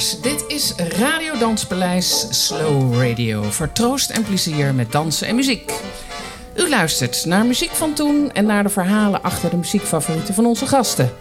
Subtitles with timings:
[0.00, 3.42] dit is Radio Danspaleis Slow Radio.
[3.42, 5.72] Voor troost en plezier met dansen en muziek.
[6.56, 10.66] U luistert naar muziek van toen en naar de verhalen achter de muziekfavorieten van onze
[10.66, 11.12] gasten.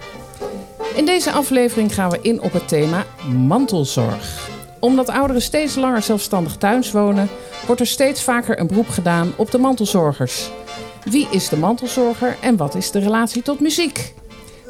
[0.95, 3.05] In deze aflevering gaan we in op het thema
[3.35, 4.49] mantelzorg.
[4.79, 7.29] Omdat ouderen steeds langer zelfstandig thuis wonen,
[7.65, 10.49] wordt er steeds vaker een beroep gedaan op de mantelzorgers.
[11.03, 14.13] Wie is de mantelzorger en wat is de relatie tot muziek?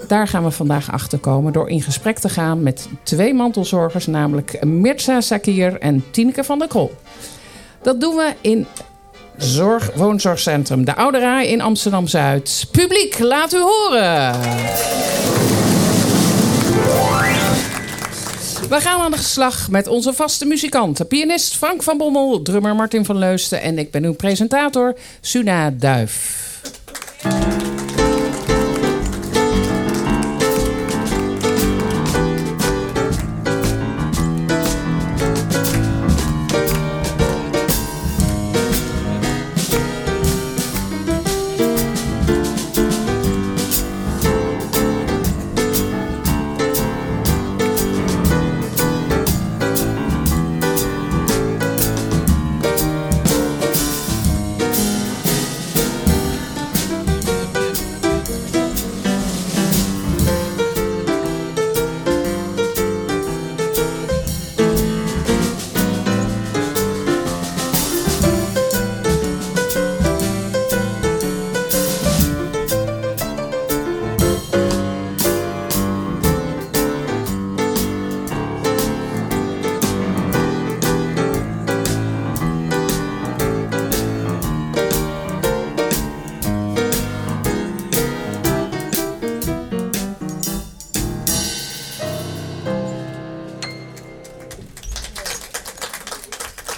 [0.07, 4.65] Daar gaan we vandaag achter komen door in gesprek te gaan met twee mantelzorgers, namelijk
[4.65, 6.95] Mirza Sakir en Tineke van der Krol.
[7.81, 8.67] Dat doen we in
[9.37, 12.67] Zorg, Woonzorgcentrum De Oude Rij in Amsterdam Zuid.
[12.71, 14.39] Publiek, laat u horen!
[18.69, 21.07] We gaan aan de slag met onze vaste muzikanten.
[21.07, 26.47] Pianist Frank van Bommel, drummer Martin van Leusten en ik ben uw presentator Suna Duif.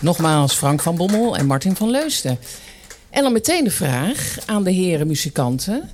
[0.01, 2.37] Nogmaals Frank van Bommel en Martin van Leusden.
[3.09, 5.89] En dan meteen de vraag aan de heren muzikanten.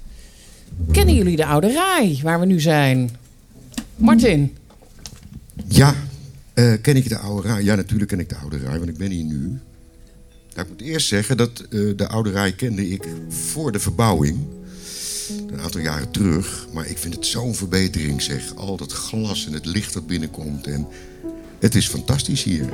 [0.91, 3.17] Kennen jullie de Oude Rij, waar we nu zijn?
[3.95, 4.57] Martin?
[5.67, 5.95] Ja,
[6.53, 7.63] uh, ken ik de Oude Rij?
[7.63, 9.59] Ja, natuurlijk ken ik de Oude Rij, want ik ben hier nu.
[10.55, 14.37] Nou, ik moet eerst zeggen dat uh, de Oude Rij kende ik voor de verbouwing.
[15.47, 16.67] Een aantal jaren terug.
[16.73, 18.55] Maar ik vind het zo'n verbetering, zeg.
[18.55, 20.67] Al dat glas en het licht dat binnenkomt.
[20.67, 20.87] En
[21.59, 22.69] het is fantastisch hier.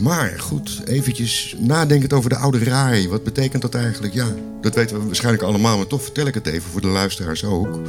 [0.00, 3.08] Maar goed, eventjes nadenkend over de oude raai.
[3.08, 4.14] Wat betekent dat eigenlijk?
[4.14, 4.26] Ja,
[4.60, 7.80] dat weten we waarschijnlijk allemaal, maar toch vertel ik het even voor de luisteraars ook.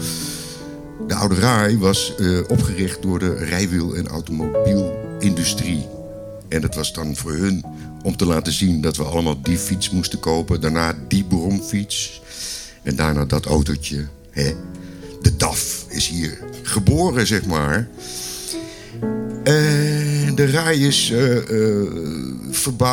[1.08, 5.88] De oude raai was uh, opgericht door de rijwiel- en automobielindustrie.
[6.50, 7.66] En dat was dan voor hun
[8.04, 10.62] om te laten zien dat we allemaal die fiets moesten kopen.
[10.62, 12.22] Daarna die bromfiets.
[12.84, 14.08] En daarna dat autootje.
[14.30, 14.54] Hè?
[15.22, 17.90] De DAF is hier geboren, zeg maar.
[20.36, 21.38] De rij is uh,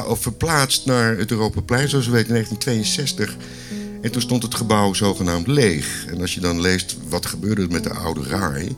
[0.09, 3.37] of verplaatst naar het Europaplein, zoals we weten, in 1962.
[4.03, 6.05] En toen stond het gebouw zogenaamd leeg.
[6.07, 8.77] En als je dan leest wat gebeurde met de oude rij.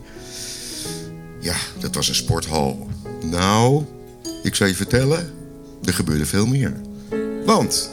[1.39, 2.87] Ja, dat was een sporthal.
[3.23, 3.83] Nou,
[4.43, 5.31] ik zal je vertellen,
[5.83, 6.73] er gebeurde veel meer.
[7.45, 7.89] Want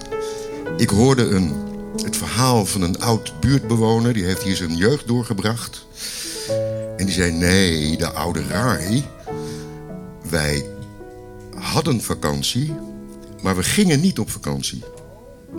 [0.77, 1.53] ik hoorde een,
[2.03, 4.13] het verhaal van een oud buurtbewoner.
[4.13, 5.87] Die heeft hier zijn jeugd doorgebracht.
[6.97, 9.05] En die zei, nee, de oude rij
[10.31, 10.65] wij
[11.55, 12.75] hadden vakantie,
[13.43, 14.83] maar we gingen niet op vakantie.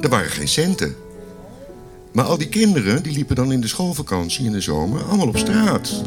[0.02, 0.96] Er waren geen centen.
[2.12, 5.38] Maar al die kinderen die liepen dan in de schoolvakantie in de zomer allemaal op
[5.38, 6.04] straat.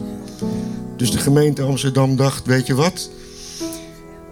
[0.96, 3.10] Dus de gemeente Amsterdam dacht, weet je wat?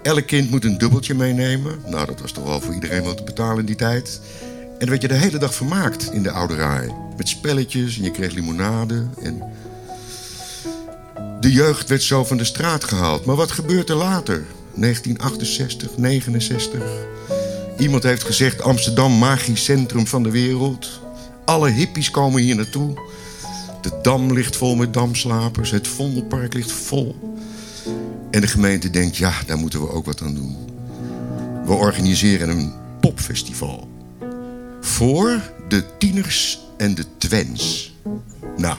[0.03, 1.79] Elk kind moet een dubbeltje meenemen.
[1.87, 4.21] Nou, dat was toch wel voor iedereen wat te betalen in die tijd.
[4.73, 6.95] En dan werd je de hele dag vermaakt in de oude rij.
[7.17, 9.07] Met spelletjes en je kreeg limonade.
[9.23, 9.43] En
[11.41, 13.25] de jeugd werd zo van de straat gehaald.
[13.25, 14.47] Maar wat gebeurt er later?
[14.75, 16.83] 1968, 69.
[17.79, 21.01] Iemand heeft gezegd: Amsterdam, magisch centrum van de wereld.
[21.45, 22.95] Alle hippies komen hier naartoe.
[23.81, 25.71] De dam ligt vol met damslapers.
[25.71, 27.35] Het Vondelpark ligt vol.
[28.31, 30.57] En de gemeente denkt: ja, daar moeten we ook wat aan doen.
[31.65, 33.89] We organiseren een popfestival.
[34.81, 37.95] Voor de tieners en de twens.
[38.57, 38.77] Nou,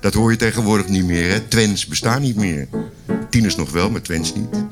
[0.00, 1.30] dat hoor je tegenwoordig niet meer.
[1.30, 1.40] Hè?
[1.40, 2.68] Twens bestaan niet meer.
[3.30, 4.64] Tieners nog wel, maar Twens niet.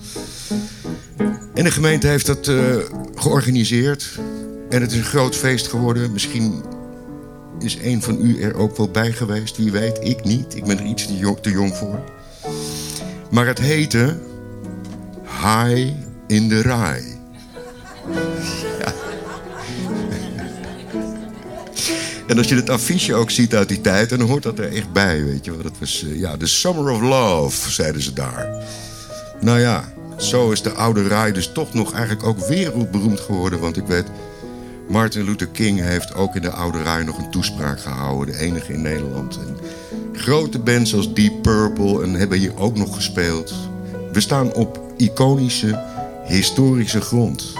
[1.54, 2.76] En de gemeente heeft dat uh,
[3.14, 4.18] georganiseerd.
[4.68, 6.12] En het is een groot feest geworden.
[6.12, 6.62] Misschien
[7.58, 9.56] is een van u er ook wel bij geweest.
[9.56, 10.56] Wie weet, ik niet.
[10.56, 12.04] Ik ben er iets te jong, te jong voor.
[13.30, 14.18] Maar het heette
[15.22, 15.92] High
[16.26, 17.16] in the Rye.
[22.28, 24.92] En als je het affiche ook ziet uit die tijd, dan hoort dat er echt
[24.92, 25.62] bij, weet je wel.
[25.62, 28.48] Dat was, uh, ja, The Summer of Love, zeiden ze daar.
[29.40, 33.60] Nou ja, zo is de oude Rai dus toch nog eigenlijk ook wereldberoemd geworden.
[33.60, 34.04] Want ik weet,
[34.88, 38.34] Martin Luther King heeft ook in de oude Rai nog een toespraak gehouden.
[38.34, 39.38] De enige in Nederland.
[39.38, 39.56] En
[40.12, 43.54] grote bands als Deep Purple en hebben hier ook nog gespeeld.
[44.12, 45.84] We staan op iconische,
[46.24, 47.52] historische grond.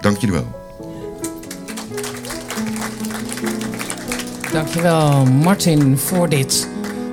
[0.00, 0.61] Dank jullie wel.
[4.52, 6.68] Dankjewel, Martin, voor dit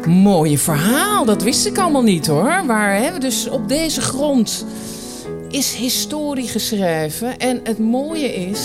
[0.08, 1.26] mooie verhaal.
[1.26, 2.64] Dat wist ik allemaal niet hoor.
[2.66, 4.66] Waar hè, dus op deze grond
[5.50, 7.38] is historie geschreven.
[7.40, 8.60] En het mooie is.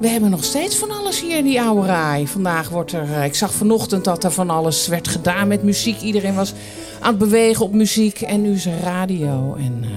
[0.00, 2.26] We hebben nog steeds van alles hier in die oude raai.
[2.26, 3.12] Vandaag wordt er.
[3.12, 6.00] eh, Ik zag vanochtend dat er van alles werd gedaan met muziek.
[6.00, 6.52] Iedereen was
[7.00, 8.20] aan het bewegen op muziek.
[8.20, 9.54] En nu is er radio.
[9.58, 9.88] En eh,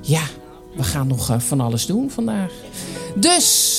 [0.00, 0.22] ja,
[0.76, 2.50] we gaan nog eh, van alles doen vandaag.
[3.14, 3.77] Dus.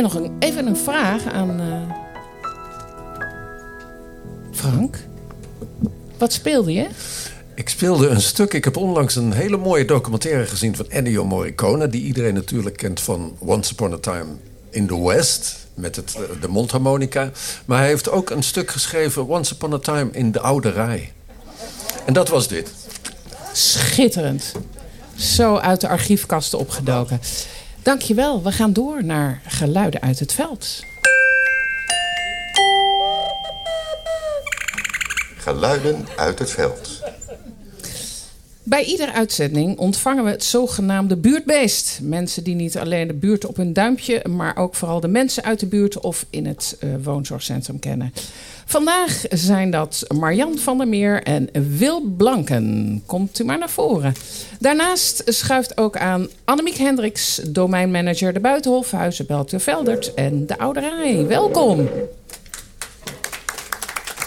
[0.00, 1.94] En nog een, even een vraag aan eh,
[4.52, 4.96] Frank.
[6.18, 6.86] Wat speelde je?
[7.54, 8.54] Ik speelde een stuk.
[8.54, 11.88] Ik heb onlangs een hele mooie documentaire gezien van Ennio Morricone.
[11.88, 14.26] Die iedereen natuurlijk kent van Once Upon a Time
[14.70, 15.66] in the West.
[15.74, 17.30] Met het, eh, de mondharmonica.
[17.64, 21.12] Maar hij heeft ook een stuk geschreven Once Upon a Time in de Oude Rij.
[22.04, 22.72] En dat was dit.
[23.52, 24.52] Schitterend.
[25.16, 27.20] Zo uit de archiefkasten opgedoken.
[27.82, 28.42] Dankjewel.
[28.42, 30.84] We gaan door naar geluiden uit het veld.
[35.36, 37.00] Geluiden uit het veld.
[38.70, 41.98] Bij iedere uitzending ontvangen we het zogenaamde buurtbeest.
[42.02, 45.60] Mensen die niet alleen de buurt op hun duimpje, maar ook vooral de mensen uit
[45.60, 48.12] de buurt of in het eh, woonzorgcentrum kennen.
[48.66, 53.02] Vandaag zijn dat Marjan van der Meer en Wil Blanken.
[53.06, 54.14] Komt u maar naar voren.
[54.58, 60.80] Daarnaast schuift ook aan Annemiek Hendricks, domeinmanager de Buitenhof, Huizen Beltje Veldert en de Oude
[60.80, 61.26] Rij.
[61.26, 61.88] Welkom.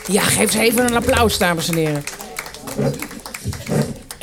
[0.08, 2.04] Ja, geef ze even een applaus, dames en heren.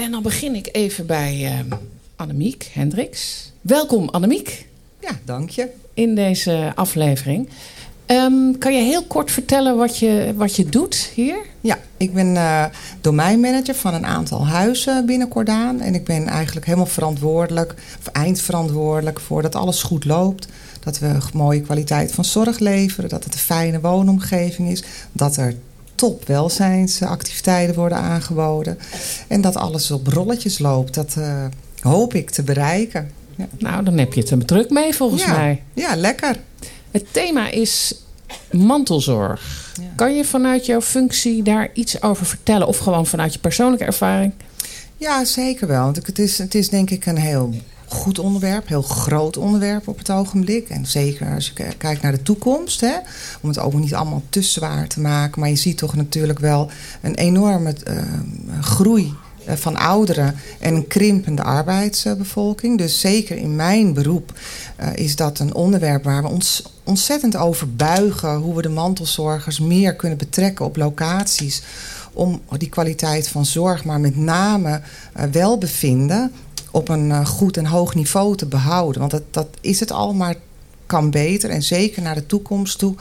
[0.00, 1.76] En dan begin ik even bij eh,
[2.16, 3.52] Annemiek Hendricks.
[3.60, 4.66] Welkom, Annemiek,
[5.00, 5.68] Ja, dank je.
[5.94, 7.48] in deze aflevering.
[8.06, 11.36] Ehm, kan je heel kort vertellen wat je, wat je doet hier?
[11.60, 12.64] Ja, ik ben eh,
[13.00, 15.80] domeinmanager van een aantal huizen binnen Cordaan.
[15.80, 20.48] En ik ben eigenlijk helemaal verantwoordelijk, of eindverantwoordelijk voor dat alles goed loopt.
[20.80, 23.10] Dat we een mooie kwaliteit van zorg leveren.
[23.10, 24.82] Dat het een fijne woonomgeving is.
[25.12, 25.54] Dat er
[26.00, 28.78] top welzijnsactiviteiten worden aangeboden.
[29.28, 30.94] En dat alles op rolletjes loopt.
[30.94, 31.44] Dat eh,
[31.80, 33.10] hoop ik te bereiken.
[33.36, 35.36] Ja, Nou, dan heb je het er druk mee volgens ja.
[35.36, 35.62] mij.
[35.72, 36.36] ja lekker.
[36.90, 37.94] Het thema is
[38.50, 39.72] mantelzorg.
[39.80, 39.86] Ja.
[39.96, 42.66] Kan je vanuit jouw functie daar iets over vertellen?
[42.66, 44.32] Of gewoon vanuit je persoonlijke ervaring?
[44.96, 45.82] Ja, zeker wel.
[45.82, 47.54] Want het is, het is denk ik een heel
[47.92, 50.68] goed onderwerp, heel groot onderwerp op het ogenblik.
[50.68, 52.94] En zeker als je kijkt naar de toekomst, hè,
[53.40, 55.40] om het ook niet allemaal te zwaar te maken.
[55.40, 56.70] Maar je ziet toch natuurlijk wel
[57.00, 57.96] een enorme eh,
[58.60, 59.14] groei
[59.44, 62.78] eh, van ouderen en een krimpende arbeidsbevolking.
[62.78, 64.32] Dus zeker in mijn beroep
[64.76, 68.36] eh, is dat een onderwerp waar we ons ontzettend over buigen.
[68.36, 71.62] Hoe we de mantelzorgers meer kunnen betrekken op locaties.
[72.12, 74.80] Om die kwaliteit van zorg, maar met name
[75.30, 76.32] welbevinden
[76.70, 79.00] op een eh, goed en hoog niveau te behouden.
[79.00, 80.34] Want dat, dat is het al, maar
[80.90, 81.50] kan beter.
[81.50, 82.94] En zeker naar de toekomst toe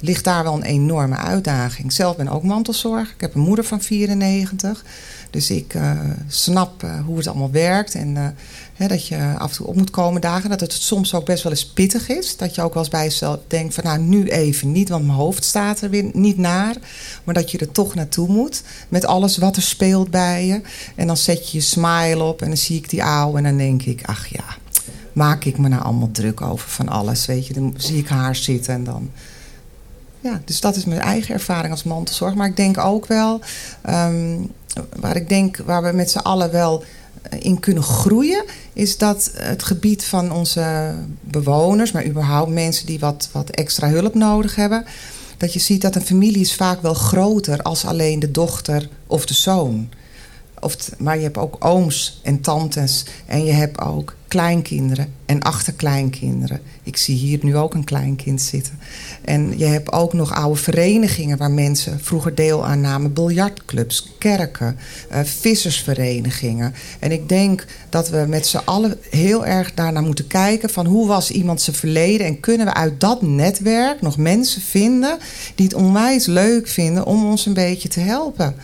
[0.00, 1.92] ligt daar wel een enorme uitdaging.
[1.92, 3.12] Zelf ben ook mantelzorg.
[3.12, 4.84] Ik heb een moeder van 94.
[5.30, 5.90] Dus ik eh,
[6.28, 7.94] snap eh, hoe het allemaal werkt.
[7.94, 8.26] En eh,
[8.74, 10.50] hè, dat je af en toe op moet komen dagen.
[10.50, 12.36] Dat het soms ook best wel eens pittig is.
[12.36, 14.88] Dat je ook wel eens bij jezelf denkt van nou nu even niet.
[14.88, 16.76] Want mijn hoofd staat er weer niet naar.
[17.24, 18.62] Maar dat je er toch naartoe moet.
[18.88, 20.60] Met alles wat er speelt bij je.
[20.94, 22.42] En dan zet je je smile op.
[22.42, 23.38] En dan zie ik die oude.
[23.38, 24.64] En dan denk ik ach ja
[25.16, 27.26] maak ik me nou allemaal druk over van alles.
[27.26, 29.10] Weet je, dan zie ik haar zitten en dan.
[30.20, 32.34] Ja, dus dat is mijn eigen ervaring als mantelzorg.
[32.34, 33.40] Maar ik denk ook wel,
[33.82, 34.38] ehm,
[35.00, 36.84] waar ik denk, waar we met z'n allen wel
[37.22, 42.98] eh, in kunnen groeien, is dat het gebied van onze bewoners, maar überhaupt mensen die
[42.98, 44.84] wat, wat extra hulp nodig hebben,
[45.36, 49.26] dat je ziet dat een familie is vaak wel groter als alleen de dochter of
[49.26, 49.88] de zoon.
[50.60, 53.04] Of maar je hebt ook ooms en tantes.
[53.26, 56.60] En je hebt ook kleinkinderen en achterkleinkinderen.
[56.82, 58.78] Ik zie hier nu ook een kleinkind zitten.
[59.24, 63.12] En je hebt ook nog oude verenigingen waar mensen vroeger deel aan namen.
[63.12, 64.76] Biljartclubs, kerken,
[65.08, 66.74] eh, vissersverenigingen.
[66.98, 70.70] En ik denk dat we met z'n allen heel erg daarnaar moeten kijken...
[70.70, 72.26] van hoe was iemand zijn verleden...
[72.26, 75.18] en kunnen we uit dat netwerk nog mensen vinden...
[75.54, 78.54] die het onwijs leuk vinden om ons een beetje te helpen...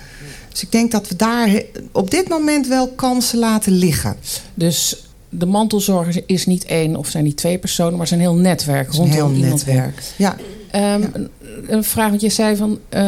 [0.49, 1.63] Dus ik denk dat we daar
[1.93, 4.17] op dit moment wel kansen laten liggen.
[4.55, 8.85] Dus de mantelzorger is niet één of zijn niet twee personen, maar een heel netwerk
[8.87, 9.75] Het is een rondom heel iemand heen.
[9.75, 10.03] netwerk.
[10.17, 10.37] Ja,
[10.71, 11.29] Ehm, een,
[11.67, 13.01] een vraag, want je zei van eh,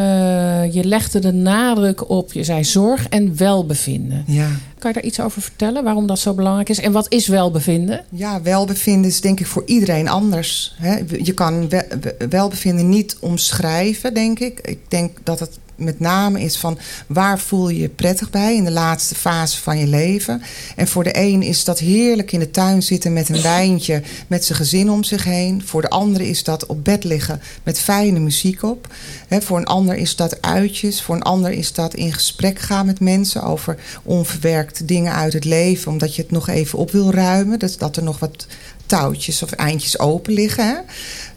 [0.73, 4.23] je legde de nadruk op, je zei zorg en welbevinden.
[4.27, 4.47] Ja.
[4.79, 6.79] Kan je daar iets over vertellen waarom dat zo belangrijk is?
[6.79, 8.05] En wat is welbevinden?
[8.11, 10.75] Ja, welbevinden is denk ik voor iedereen anders.
[10.77, 10.95] Hè.
[11.23, 14.59] Je kan we- we- welbevinden niet omschrijven, denk ik.
[14.61, 16.77] Ik denk dat het met name is van
[17.07, 20.41] waar voel je je prettig bij in de laatste fase van je leven.
[20.75, 24.45] En voor de een is dat heerlijk in de tuin zitten met een wijntje met
[24.45, 25.63] zijn gezin om zich heen.
[25.65, 28.87] Voor de andere is dat op bed liggen met fijne muziek op.
[29.29, 31.01] Voor een ander is dat uitjes.
[31.01, 35.45] Voor een ander is dat in gesprek gaan met mensen over onverwerkte dingen uit het
[35.45, 35.91] leven.
[35.91, 37.59] Omdat je het nog even op wil ruimen.
[37.59, 38.47] Dus dat er nog wat
[38.85, 40.83] touwtjes of eindjes open liggen.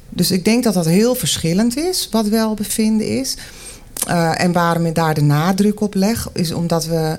[0.08, 3.36] Dus ik denk dat dat heel verschillend is, wat welbevinden is.
[4.08, 7.18] Uh, en waarom ik daar de nadruk op leg, is omdat we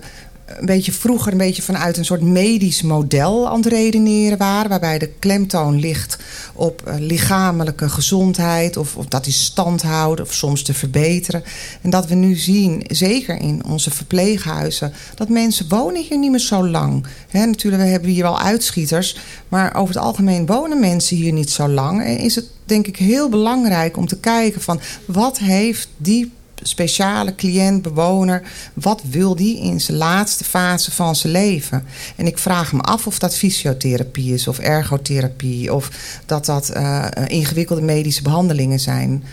[0.58, 4.70] een beetje vroeger een beetje vanuit een soort medisch model aan het redeneren waren.
[4.70, 6.18] Waarbij de klemtoon ligt
[6.54, 8.78] op uh, lichamelijke gezondheid.
[8.78, 11.44] Of, of dat is stand houden of soms te verbeteren.
[11.82, 16.40] En dat we nu zien, zeker in onze verpleeghuizen, dat mensen wonen hier niet meer
[16.40, 17.06] zo lang.
[17.30, 19.18] He, natuurlijk, we hebben hier wel uitschieters.
[19.50, 22.04] Maar over het algemeen wonen mensen hier niet zo lang.
[22.04, 27.36] En is het denk ik heel belangrijk om te kijken van wat heeft die speciale
[27.36, 28.42] cliënt, bewoner,
[28.74, 31.84] wat wil die in zijn laatste fase van zijn leven?
[32.16, 35.90] En ik vraag me af of dat fysiotherapie is, of ergotherapie, of
[36.26, 39.24] dat dat uh, ingewikkelde medische behandelingen zijn.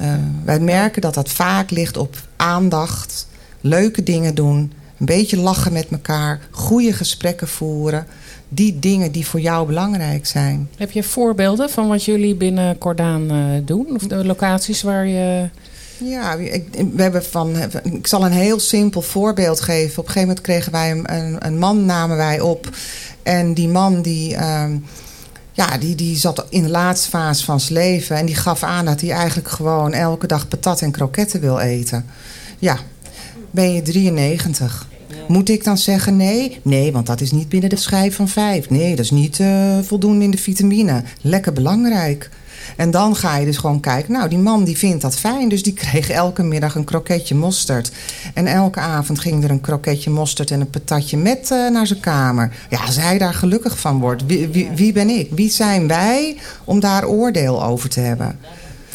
[0.00, 3.26] Uh, wij merken dat dat vaak ligt op aandacht,
[3.60, 8.06] leuke dingen doen, een beetje lachen met elkaar, goede gesprekken voeren.
[8.52, 10.68] Die dingen die voor jou belangrijk zijn.
[10.76, 13.30] Heb je voorbeelden van wat jullie binnen Cordaan
[13.64, 13.86] doen?
[13.94, 15.48] Of de locaties waar je.
[16.04, 16.64] Ja, ik,
[16.94, 19.98] we hebben van, ik zal een heel simpel voorbeeld geven.
[19.98, 22.68] Op een gegeven moment kregen wij een, een, man, namen wij op.
[23.22, 24.64] En die man die, uh,
[25.52, 28.16] ja, die, die zat in de laatste fase van zijn leven.
[28.16, 32.06] En die gaf aan dat hij eigenlijk gewoon elke dag patat en kroketten wil eten.
[32.58, 32.78] Ja,
[33.50, 34.88] ben je 93.
[35.28, 36.60] Moet ik dan zeggen nee?
[36.62, 38.70] Nee, want dat is niet binnen de schijf van vijf.
[38.70, 41.02] Nee, dat is niet uh, voldoende in de vitamine.
[41.20, 42.30] Lekker belangrijk.
[42.76, 44.12] En dan ga je dus gewoon kijken.
[44.12, 45.48] Nou, die man die vindt dat fijn.
[45.48, 47.90] Dus die kreeg elke middag een kroketje mosterd.
[48.34, 52.00] En elke avond ging er een kroketje mosterd en een patatje met uh, naar zijn
[52.00, 52.52] kamer.
[52.68, 54.26] Ja, als hij daar gelukkig van wordt.
[54.26, 55.30] Wie, wie, wie ben ik?
[55.30, 58.38] Wie zijn wij om daar oordeel over te hebben?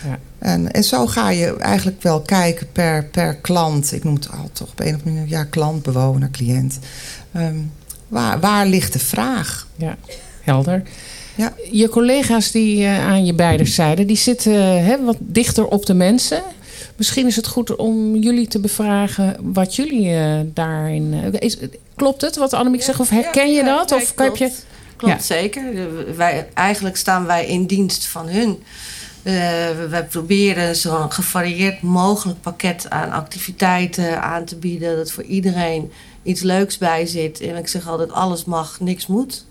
[0.04, 0.20] Ja.
[0.40, 3.94] En, en zo ga je eigenlijk wel kijken per, per klant.
[3.94, 5.30] Ik noem het al toch op een of andere manier.
[5.30, 6.80] Ja, klant, bewoner, cliënt.
[7.36, 7.72] Um,
[8.08, 9.68] waar, waar ligt de vraag?
[9.76, 9.96] Ja,
[10.42, 10.84] helder.
[11.36, 11.54] Ja.
[11.72, 15.86] Je collega's die uh, aan je beide zijden, die zitten uh, hè, wat dichter op
[15.86, 16.44] de mensen.
[16.96, 21.14] Misschien is het goed om jullie te bevragen wat jullie uh, daarin.
[21.40, 21.58] Is,
[21.96, 23.00] klopt het wat Annemiek zegt?
[23.00, 23.90] Of herken je dat?
[23.90, 24.40] Ja, of klopt.
[24.40, 24.56] heb je.
[24.96, 25.22] Klopt ja.
[25.22, 25.64] zeker.
[26.16, 28.64] Wij, eigenlijk staan wij in dienst van hun.
[29.24, 29.34] Uh,
[29.90, 34.96] wij proberen zo'n gevarieerd mogelijk pakket aan activiteiten aan te bieden.
[34.96, 35.92] Dat voor iedereen
[36.24, 37.40] iets leuks bij zit.
[37.40, 39.46] En ik zeg altijd: alles mag, niks moet.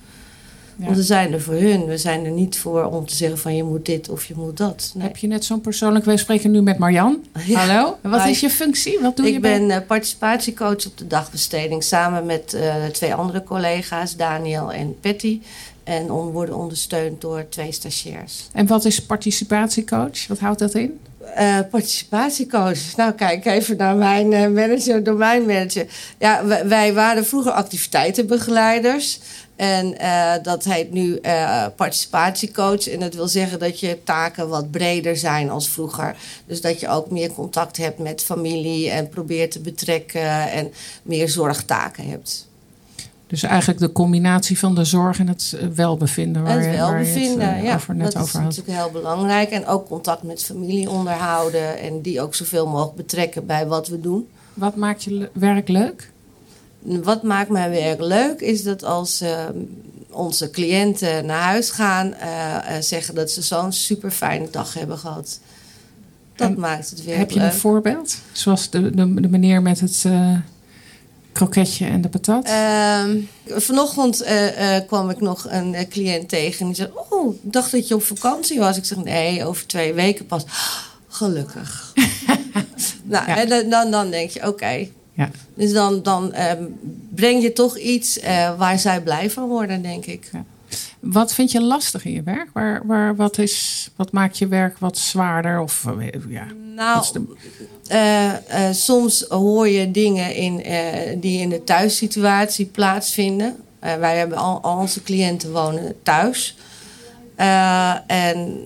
[0.77, 0.85] Ja.
[0.85, 1.87] Want we zijn er voor hun.
[1.87, 4.57] We zijn er niet voor om te zeggen van je moet dit of je moet
[4.57, 4.93] dat.
[4.95, 5.07] Nee.
[5.07, 6.05] Heb je net zo'n persoonlijk...
[6.05, 7.25] Wij spreken nu met Marjan.
[7.47, 7.67] Ja.
[7.67, 7.99] Hallo.
[8.01, 8.99] Wat is je functie?
[9.01, 11.83] Wat doe ik je ben uh, participatiecoach op de dagbesteding.
[11.83, 15.41] Samen met uh, twee andere collega's, Daniel en Patty.
[15.85, 18.49] En on, worden ondersteund door twee stagiairs.
[18.53, 20.27] En wat is participatiecoach?
[20.27, 21.01] Wat houdt dat in?
[21.39, 22.97] Uh, participatiecoach.
[22.97, 25.87] Nou, kijk even naar mijn uh, manager, domeinmanager.
[26.19, 29.21] Ja, wij, wij waren vroeger activiteitenbegeleiders.
[29.57, 32.89] En uh, dat heet nu uh, participatiecoach.
[32.89, 36.17] En dat wil zeggen dat je taken wat breder zijn als vroeger.
[36.47, 41.29] Dus dat je ook meer contact hebt met familie en probeert te betrekken en meer
[41.29, 42.49] zorgtaken hebt.
[43.27, 46.43] Dus eigenlijk de combinatie van de zorg en het welbevinden.
[46.43, 47.75] Waar, het welbevinden, waar je het, uh, ja.
[47.75, 49.51] Over net dat over is natuurlijk heel belangrijk.
[49.51, 51.79] En ook contact met familie onderhouden.
[51.79, 54.29] En die ook zoveel mogelijk betrekken bij wat we doen.
[54.55, 56.13] Wat maakt je werk leuk?
[56.85, 59.45] Wat maakt mijn werk leuk is dat als uh,
[60.11, 64.99] onze cliënten naar huis gaan, uh, uh, zeggen dat ze zo'n super fijne dag hebben
[64.99, 65.39] gehad.
[66.37, 67.53] Dat en maakt het werk Heb je leuk.
[67.53, 68.17] een voorbeeld?
[68.33, 70.39] Zoals de, de, de meneer met het uh,
[71.33, 72.49] kroketje en de patat?
[72.49, 73.05] Uh,
[73.47, 77.89] vanochtend uh, kwam ik nog een cliënt tegen en die zei: Oh, ik dacht dat
[77.89, 78.77] je op vakantie was.
[78.77, 80.45] Ik zeg: Nee, over twee weken pas.
[81.09, 81.93] Gelukkig.
[83.03, 83.45] nou, ja.
[83.45, 84.49] en dan, dan denk je: Oké.
[84.49, 85.31] Okay, ja.
[85.55, 86.79] Dus dan, dan um,
[87.15, 90.29] breng je toch iets uh, waar zij blij van worden, denk ik.
[90.33, 90.45] Ja.
[91.01, 92.49] Wat vind je lastig in je werk?
[92.53, 95.61] Waar, waar, wat, is, wat maakt je werk wat zwaarder?
[95.61, 95.87] Of,
[96.29, 98.41] ja, nou, de...
[98.49, 100.57] uh, soms hoor je dingen in,
[101.21, 103.57] die in de thuissituatie plaatsvinden.
[103.79, 106.57] wij hebben al, al, onze cliënten wonen thuis.
[108.07, 108.59] en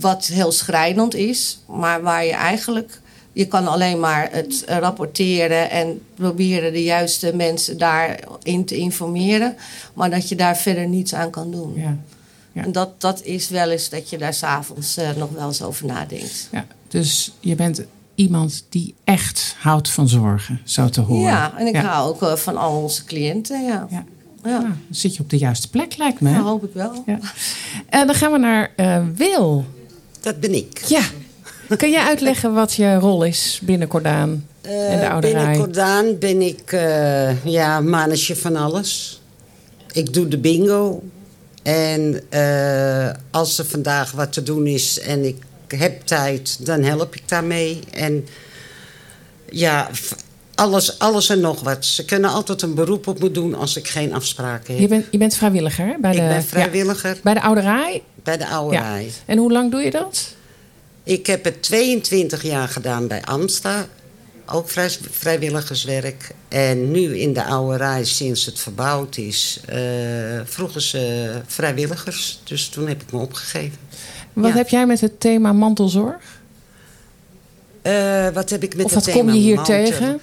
[0.00, 3.00] wat heel schrijnend is, maar waar je eigenlijk.
[3.36, 9.56] Je kan alleen maar het rapporteren en proberen de juiste mensen daarin te informeren.
[9.94, 11.72] Maar dat je daar verder niets aan kan doen.
[11.74, 11.96] Ja.
[12.52, 12.62] Ja.
[12.62, 15.86] En dat, dat is wel eens dat je daar s'avonds uh, nog wel eens over
[15.86, 16.48] nadenkt.
[16.52, 17.82] Ja, dus je bent
[18.14, 21.22] iemand die echt houdt van zorgen, zo te horen.
[21.22, 23.86] Ja, en ik hou ook uh, van al onze cliënten, ja.
[23.90, 24.04] ja.
[24.44, 24.60] Ja.
[24.60, 26.30] dan zit je op de juiste plek, lijkt me.
[26.30, 27.02] Ja, hoop ik wel.
[27.06, 27.18] Ja.
[27.88, 29.64] En dan gaan we naar uh, Wil.
[30.20, 30.84] Dat ben ik.
[30.88, 31.02] Ja.
[31.76, 35.40] Kun je uitleggen wat je rol is binnen Cordaan uh, en de ouderij?
[35.40, 39.20] Binnen Cordaan ben ik uh, ja, mannetje van alles.
[39.92, 41.02] Ik doe de bingo.
[41.62, 42.22] En
[43.30, 45.36] als er vandaag wat te doen is en ik
[45.68, 47.80] heb tijd, dan help ik daarmee.
[47.92, 48.26] En
[49.50, 49.90] ja,
[50.54, 51.84] alles, alles en nog wat.
[51.84, 54.82] Ze kunnen altijd een beroep op me doen als ik geen afspraken heb.
[54.82, 57.14] Je bent, je bent vrijwilliger bij de, ik ben vrijwilliger.
[57.14, 58.02] Ja, bij de Oude Rij?
[58.22, 59.04] Bij de Oude Rij.
[59.04, 59.10] Ja.
[59.26, 60.34] En hoe lang doe je dat?
[61.06, 63.86] Ik heb het 22 jaar gedaan bij Amsta.
[64.46, 66.30] Ook vrij, vrijwilligerswerk.
[66.48, 69.76] En nu in de Oude Rij, sinds het verbouwd is, uh,
[70.44, 72.40] vroegen ze vrijwilligers.
[72.44, 73.78] Dus toen heb ik me opgegeven.
[74.32, 74.56] Wat Ja.
[74.56, 76.40] heb jij met het thema mantelzorg?
[77.82, 80.20] Uh, wat heb ik met of het wat thema kom je hier mantel- tegen?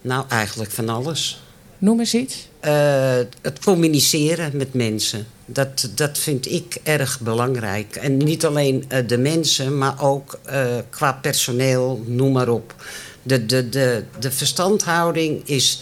[0.00, 1.42] Nou, eigenlijk van alles.
[1.78, 2.48] Noem eens iets.
[2.64, 5.26] Uh, het communiceren met mensen.
[5.46, 7.96] Dat, dat vind ik erg belangrijk.
[7.96, 12.74] En niet alleen uh, de mensen, maar ook uh, qua personeel, noem maar op.
[13.22, 15.80] De, de, de, de verstandhouding is,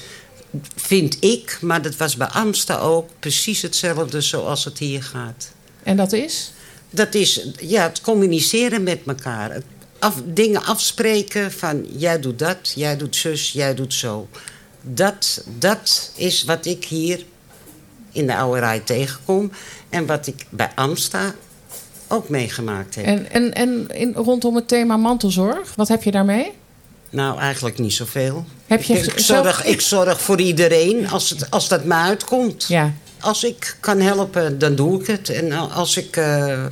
[0.77, 5.51] vind ik, maar dat was bij Amsta ook, precies hetzelfde zoals het hier gaat.
[5.83, 6.53] En dat is?
[6.91, 9.63] Dat is ja, het communiceren met elkaar.
[9.99, 14.29] Af, dingen afspreken van jij doet dat, jij doet zus, jij doet zo.
[14.89, 17.25] Dat, dat is wat ik hier
[18.13, 19.51] in de oude rij tegenkom.
[19.89, 21.35] En wat ik bij Amsta
[22.09, 23.05] ook meegemaakt heb.
[23.05, 26.53] En, en, en in, rondom het thema mantelzorg, wat heb je daarmee?
[27.11, 28.45] Nou, eigenlijk niet zoveel.
[28.67, 32.65] Heb je ik, zorg, ik zorg voor iedereen als, het, als dat me uitkomt.
[32.69, 32.93] Ja.
[33.21, 35.29] Als ik kan helpen, dan doe ik het.
[35.29, 36.65] En als ik uh,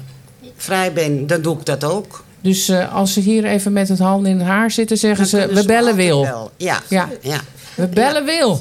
[0.56, 2.24] vrij ben, dan doe ik dat ook.
[2.40, 5.40] Dus uh, als ze hier even met het handen in het haar zitten, zeggen Dan
[5.40, 6.22] ze: we bellen Wil.
[6.22, 6.50] wel.
[6.56, 6.82] Ja.
[6.88, 7.08] Ja.
[7.20, 7.40] ja.
[7.76, 8.60] We bellen Wil.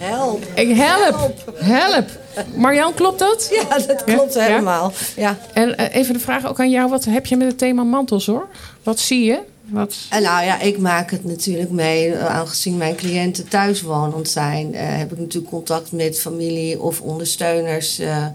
[0.00, 0.44] Help.
[0.54, 1.54] Ik help.
[1.54, 2.08] Help.
[2.56, 3.48] Marjan, klopt dat?
[3.50, 4.40] Ja, dat klopt Ja?
[4.40, 4.92] helemaal.
[5.16, 5.38] Ja.
[5.52, 8.44] En uh, even de vraag ook aan jou: wat heb je met het thema mantelzorg?
[8.82, 9.38] Wat zie je?
[9.64, 9.94] Wat...
[10.10, 12.12] En nou ja, ik maak het natuurlijk mee.
[12.14, 18.00] eh, Aangezien mijn cliënten thuiswonend zijn, uh, heb ik natuurlijk contact met familie of ondersteuners.
[18.00, 18.26] Uh,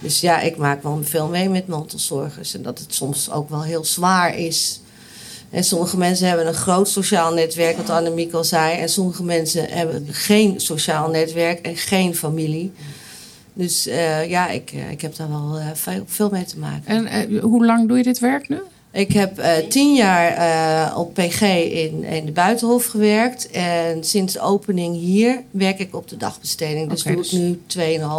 [0.00, 2.54] dus ja, ik maak wel veel mee met mantelzorgers.
[2.54, 4.80] En dat het soms ook wel heel zwaar is.
[5.52, 8.78] En sommige mensen hebben een groot sociaal netwerk, wat Annemiek al zei.
[8.78, 12.72] En sommige mensen hebben geen sociaal netwerk en geen familie.
[13.52, 17.08] Dus uh, ja, ik, ik heb daar wel uh, veel, veel mee te maken.
[17.08, 18.58] En uh, hoe lang doe je dit werk nu?
[18.92, 23.50] Ik heb tien jaar op PG in, in de Buitenhof gewerkt.
[23.50, 26.90] En sinds opening hier werk ik op de dagbesteding.
[26.90, 27.60] Dus doe dus- ik nu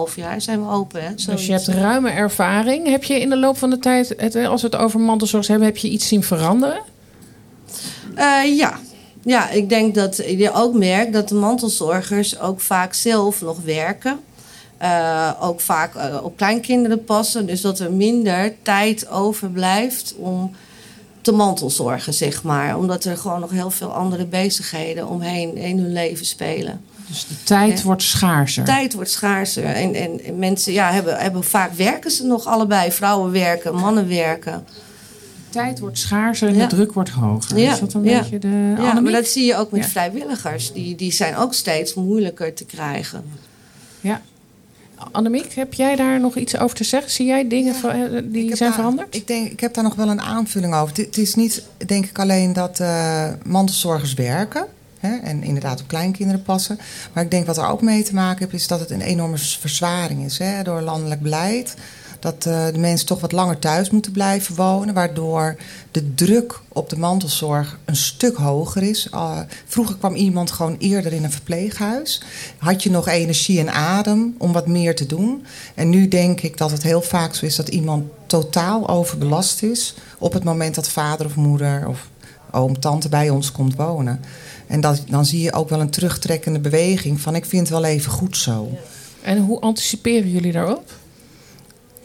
[0.10, 1.04] 2,5 jaar zijn we open.
[1.04, 1.10] Hè?
[1.26, 2.88] Dus je hebt ruime ervaring.
[2.88, 5.67] Heb je in de loop van de tijd, het, als we het over mantelzorg hebben,
[5.67, 6.82] heb je iets zien veranderen?
[8.17, 8.80] Uh, ja.
[9.24, 14.19] ja, ik denk dat je ook merkt dat de mantelzorgers ook vaak zelf nog werken.
[14.82, 17.46] Uh, ook vaak uh, op kleinkinderen passen.
[17.46, 20.52] Dus dat er minder tijd overblijft om
[21.22, 22.78] te mantelzorgen, zeg maar.
[22.78, 26.82] Omdat er gewoon nog heel veel andere bezigheden omheen in hun leven spelen.
[27.08, 28.63] Dus de tijd wordt schaarser.
[28.63, 29.65] Tijd wordt schaarser.
[29.65, 32.91] En, en, en mensen ja, hebben, hebben vaak werken ze nog allebei.
[32.91, 34.65] Vrouwen werken, mannen werken.
[35.54, 36.68] Tijd wordt schaarser en Ja.
[36.68, 37.58] de druk wordt hoger.
[37.58, 38.20] Ja, Is dat een ja.
[38.20, 39.88] beetje de Ja, maar dat zie je ook met Ja.
[39.88, 40.74] vrijwilligers.
[40.74, 43.24] Die, die zijn ook steeds moeilijker te krijgen.
[44.02, 44.22] Ja.
[45.12, 47.12] Annemiek, heb jij daar nog iets over te zeggen?
[47.12, 49.16] Zie jij dingen Ik die zijn daar- veranderd?
[49.16, 50.88] Ik, denk, ik heb daar nog wel een aanvulling over.
[50.96, 54.66] Het, het is niet, denk ik, alleen dat eh, mantelzorgers werken.
[55.00, 56.80] Hè, en inderdaad op kleinkinderen passen.
[57.13, 58.54] Maar ik denk wat er ook mee te maken heeft...
[58.54, 61.76] is dat het een enorme verzwaring is hè, door landelijk beleid.
[62.23, 64.93] Dat eh, de mensen toch wat langer thuis moeten blijven wonen.
[64.93, 65.55] Waardoor
[65.91, 69.07] de druk op de mantelzorg een stuk hoger is.
[69.13, 72.21] Uh, vroeger kwam iemand gewoon eerder in een verpleeghuis.
[72.57, 75.45] Had je nog energie en adem om wat meer te doen.
[75.75, 79.95] En nu denk ik dat het heel vaak zo is dat iemand totaal overbelast is.
[80.17, 82.07] op het moment dat vader of moeder of
[82.51, 84.19] oom, tante bij ons komt wonen.
[84.67, 87.89] En dat, dan zie je ook wel een terugtrekkende beweging van ik vind het wel
[87.89, 88.69] even goed zo.
[89.21, 91.01] En hoe anticiperen jullie daarop?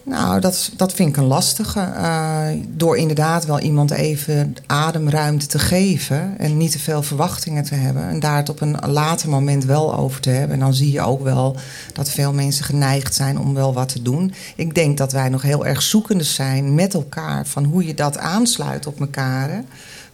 [0.09, 1.92] Nou, dat, dat vind ik een lastige.
[1.97, 7.75] Uh, door inderdaad wel iemand even ademruimte te geven en niet te veel verwachtingen te
[7.75, 8.09] hebben.
[8.09, 10.55] En daar het op een later moment wel over te hebben.
[10.55, 11.57] En dan zie je ook wel
[11.92, 14.33] dat veel mensen geneigd zijn om wel wat te doen.
[14.57, 18.18] Ik denk dat wij nog heel erg zoekende zijn met elkaar van hoe je dat
[18.18, 19.64] aansluit op elkaar.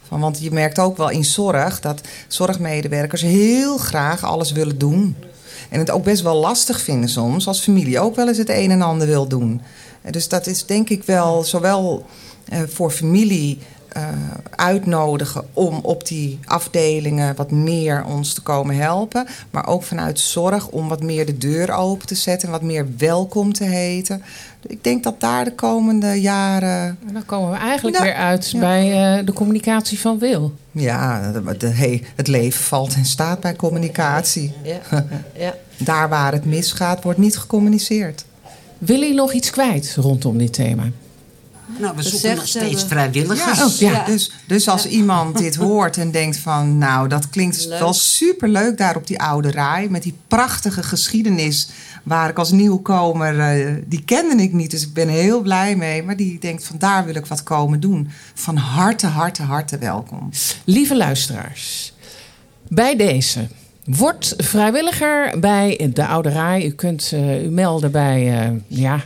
[0.07, 5.15] Van, want je merkt ook wel in zorg dat zorgmedewerkers heel graag alles willen doen.
[5.69, 8.71] En het ook best wel lastig vinden soms als familie ook wel eens het een
[8.71, 9.61] en ander wil doen.
[10.11, 12.05] Dus dat is denk ik wel zowel
[12.53, 13.59] uh, voor familie
[13.97, 14.03] uh,
[14.55, 19.27] uitnodigen om op die afdelingen wat meer ons te komen helpen.
[19.51, 22.87] Maar ook vanuit zorg om wat meer de deur open te zetten en wat meer
[22.97, 24.23] welkom te heten.
[24.67, 26.97] Ik denk dat daar de komende jaren.
[27.11, 30.53] Dan komen we eigenlijk weer uit bij uh, de communicatie van Wil.
[30.71, 34.53] Ja, de, de, hey, het leven valt en staat bij communicatie.
[34.63, 34.79] Ja.
[35.45, 35.53] ja.
[35.77, 38.24] daar waar het misgaat, wordt niet gecommuniceerd.
[38.77, 40.91] Wil je nog iets kwijt rondom dit thema?
[41.79, 43.79] Nou, we zoeken nog steeds vrijwilligers.
[43.79, 44.05] Ja, ja.
[44.05, 46.77] Dus, dus als iemand dit hoort en denkt van...
[46.77, 49.87] nou, dat klinkt wel superleuk daar op die oude rij...
[49.89, 51.69] met die prachtige geschiedenis
[52.03, 53.57] waar ik als nieuwkomer...
[53.57, 56.03] Uh, die kende ik niet, dus ik ben heel blij mee.
[56.03, 58.09] Maar die denkt van daar wil ik wat komen doen.
[58.33, 60.29] Van harte, harte, harte welkom.
[60.63, 61.93] Lieve luisteraars,
[62.67, 63.47] bij deze...
[63.85, 66.65] Word vrijwilliger bij de Oude Rij.
[66.65, 68.99] U kunt uh, u melden bij, uh, ja,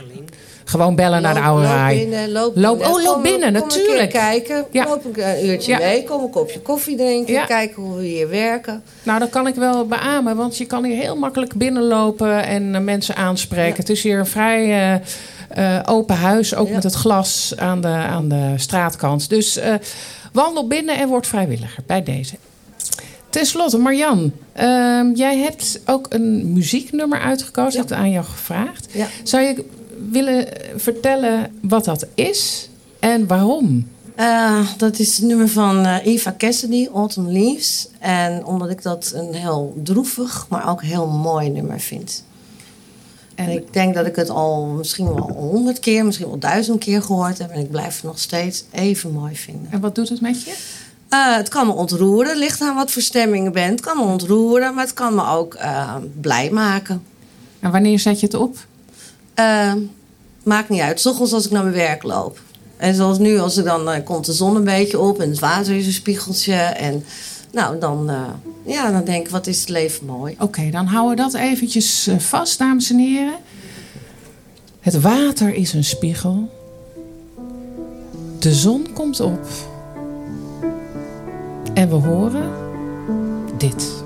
[0.64, 1.96] gewoon bellen naar de Oude loop Rij.
[1.98, 2.96] Binnen, loop loop, binnen.
[2.96, 4.02] Oh, loop kom, binnen, kom natuurlijk.
[4.02, 4.84] Een kijken, Ja.
[4.84, 5.78] loop een, een uurtje Ja.
[5.78, 7.44] mee, kom een kopje koffie drinken, Ja.
[7.44, 8.82] kijken hoe we hier werken.
[9.02, 12.80] Nou, dat kan ik wel beamen, want je kan hier heel makkelijk binnenlopen en eh,
[12.80, 13.76] mensen aanspreken.
[13.76, 17.88] Het is hier een vrij eh, eh, open huis, ook met het glas aan de,
[17.88, 19.28] aan de straatkant.
[19.28, 19.74] Dus eh,
[20.32, 22.34] wandel binnen en word vrijwilliger bij deze.
[23.30, 27.72] Ten slotte, Marjan, ehm, jij hebt ook een muzieknummer uitgekozen.
[27.72, 28.86] Ik heb het aan jou gevraagd.
[28.92, 29.06] Ja.
[29.22, 29.64] Zou je
[30.10, 33.88] willen vertellen wat dat is en waarom?
[34.14, 37.88] Eh, dat is het nummer van eh, Eva Cassidy, Autumn Leaves.
[37.98, 42.24] En omdat ik dat een heel droevig, maar ook heel mooi nummer vind.
[43.34, 47.02] En ik denk dat ik het al misschien wel honderd keer, misschien wel duizend keer
[47.02, 47.50] gehoord heb.
[47.50, 49.66] En ik blijf het nog steeds even mooi vinden.
[49.70, 50.54] En wat doet het met je?
[51.10, 52.36] Eh, het kan me ontroeren.
[52.36, 53.70] Ligt aan wat voor stemming je bent.
[53.70, 57.02] Het kan me ontroeren, maar het kan me ook eh, blij maken.
[57.60, 58.56] En wanneer zet je het op?
[59.34, 59.72] Eh,
[60.42, 61.06] maakt niet uit.
[61.06, 62.40] ochtends als ik naar mijn werk loop.
[62.76, 65.76] En zoals nu, als ik dan komt de zon een beetje op en het water
[65.76, 66.54] is een spiegeltje.
[66.54, 67.04] En
[67.52, 68.10] nou, dan,
[68.66, 70.34] ja, dan denk ik, wat is het leven mooi.
[70.38, 73.38] Oké, dan houden we dat eventjes vast, dames en heren.
[74.80, 76.50] Het water is een spiegel.
[78.38, 79.69] De zon komt op.
[81.74, 82.50] En we horen
[83.56, 84.04] dit.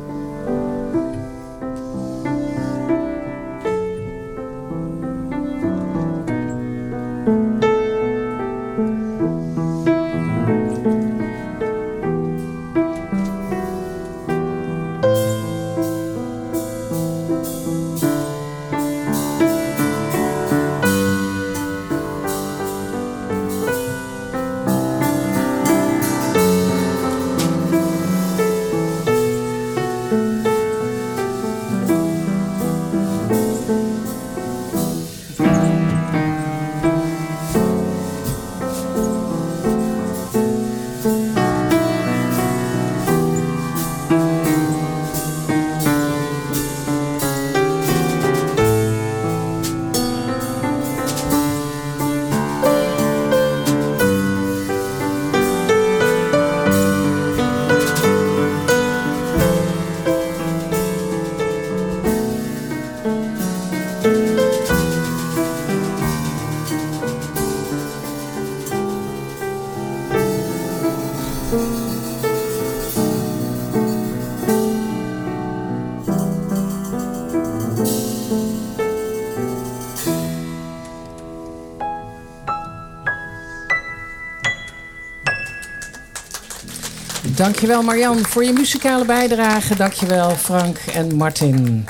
[87.37, 89.77] Dankjewel Marjan voor je muzikale bijdrage.
[89.77, 91.87] Dankjewel Frank en Martin.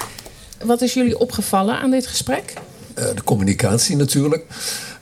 [0.64, 2.52] Wat is jullie opgevallen aan dit gesprek?
[2.94, 4.44] Eh, de communicatie natuurlijk.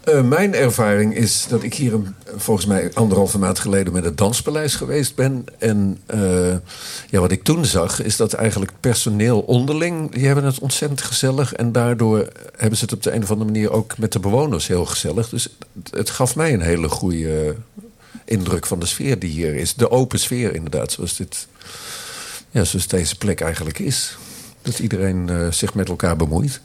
[0.05, 1.93] Eh, mijn ervaring is dat ik hier
[2.37, 5.45] volgens mij anderhalve maand geleden met het Danspaleis geweest ben.
[5.59, 6.55] En eh,
[7.11, 11.53] ja, wat ik toen zag is dat eigenlijk personeel onderling, die hebben het ontzettend gezellig.
[11.53, 14.67] En daardoor hebben ze het op de een of andere manier ook met de bewoners
[14.67, 15.29] heel gezellig.
[15.29, 15.49] Dus
[15.83, 17.55] het, het gaf mij een hele goede
[18.25, 19.75] indruk van de sfeer die hier is.
[19.75, 21.47] De open sfeer inderdaad, zoals, dit,
[22.51, 24.17] ja, zoals deze plek eigenlijk is.
[24.63, 26.61] Dat iedereen eh, zich met elkaar bemoeit.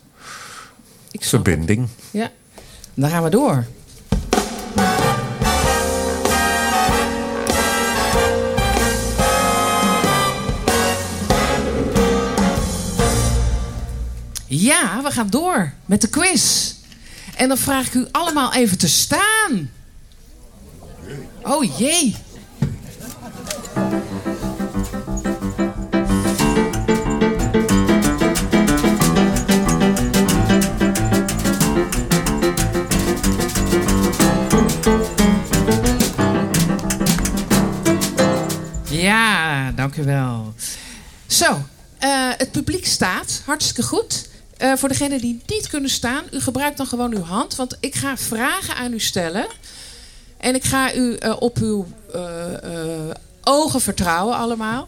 [1.12, 1.30] Ik het.
[1.30, 1.88] Verbinding.
[2.12, 2.32] Ja.
[2.94, 3.66] Dan gaan we door.
[14.48, 16.74] Ja, we gaan door met de quiz.
[17.36, 19.70] En dan vraag ik u allemaal even te staan.
[21.50, 22.16] Oh jee.
[38.90, 40.54] Ja, dank u wel.
[41.28, 41.46] Zo,
[42.00, 43.42] eh, het publiek staat.
[43.46, 44.30] Hartstikke goed.
[44.58, 47.56] Eh, voor degenen die niet kunnen staan, u gebruikt dan gewoon uw hand.
[47.56, 49.48] Want ik ga vragen aan u stellen.
[50.38, 54.88] En ik ga u eh, op uw eh, eh, ogen vertrouwen allemaal.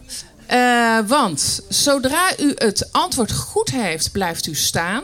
[1.06, 5.02] Want zodra u het antwoord goed heeft, blijft u staan.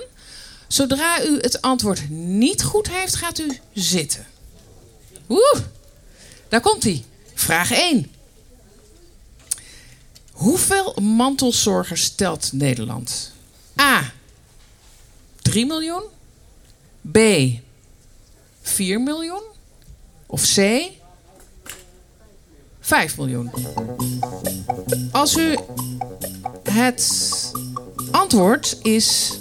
[0.68, 4.26] Zodra u het antwoord niet goed heeft, gaat u zitten.
[5.28, 5.60] Oeh,
[6.48, 7.04] daar komt hij.
[7.34, 8.10] Vraag 1.
[10.32, 13.32] Hoeveel mantelzorgers telt Nederland?
[13.80, 14.12] A.
[15.42, 16.02] 3 miljoen?
[17.12, 17.18] B.
[18.62, 19.42] 4 miljoen?
[20.26, 20.80] Of C.
[22.80, 23.50] 5 miljoen.
[25.12, 25.56] Als u
[26.70, 27.52] het
[28.10, 29.38] antwoord is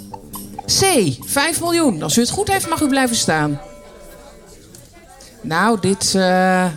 [0.65, 0.83] C.
[1.25, 2.01] 5 miljoen.
[2.01, 3.61] Als u het goed heeft, mag u blijven staan.
[5.41, 6.67] Nou, dit, eh,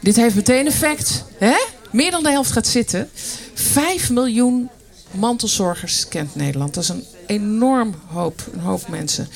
[0.00, 1.24] dit heeft meteen effect.
[1.38, 1.56] Hè?
[1.90, 3.10] Meer dan de helft gaat zitten.
[3.54, 4.68] 5 miljoen
[5.10, 6.74] mantelzorgers kent Nederland.
[6.74, 9.28] Dat is een enorm hoop, een hoop mensen.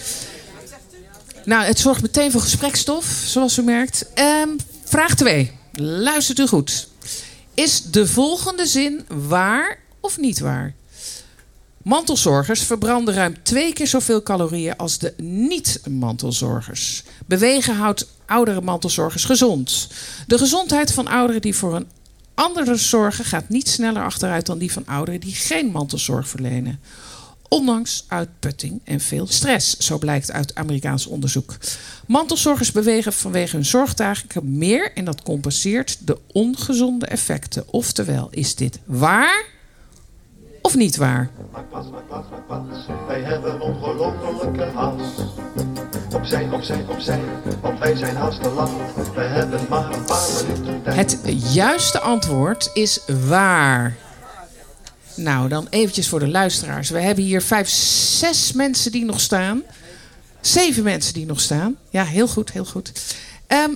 [1.45, 4.07] Nou, het zorgt meteen voor gesprekstof, zoals u merkt.
[4.15, 4.49] Ehm,
[4.85, 5.53] vraag 2.
[5.73, 6.89] Luistert u goed.
[7.55, 10.75] Is de volgende zin waar of niet waar?
[11.83, 17.03] Mantelzorgers verbranden ruim twee keer zoveel calorieën als de niet-mantelzorgers.
[17.27, 19.89] Bewegen houdt oudere mantelzorgers gezond.
[20.27, 21.89] De gezondheid van ouderen die voor een
[22.35, 26.81] andere zorgen gaat niet sneller achteruit dan die van ouderen die geen mantelzorg verlenen.
[27.51, 31.57] Ondanks uitputting en veel stress, zo blijkt uit Amerikaans onderzoek.
[32.07, 37.65] Mantelzorgers bewegen vanwege hun zorgtaken meer en dat compenseert de ongezonde effecten.
[37.67, 39.45] Oftewel, is dit waar
[40.63, 41.31] of niet waar?
[43.07, 45.21] Wij hebben ongelofelijke haast.
[46.15, 47.21] Opzij, opzij, opzij,
[47.63, 50.97] want wij zijn haast te hebben maar een paar minuten tijd.
[50.97, 53.97] Het juiste antwoord is waar.
[55.21, 56.91] Nou, dan eventjes voor de luisteraars.
[56.91, 59.63] We hebben hier vijf, zes mensen die nog staan.
[60.41, 61.77] Zeven mensen die nog staan.
[61.91, 62.93] Ja, heel goed, heel goed.
[63.47, 63.71] Ehm,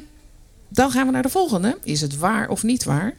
[0.69, 1.79] dan gaan we naar de volgende.
[1.83, 3.15] Is het waar of niet waar?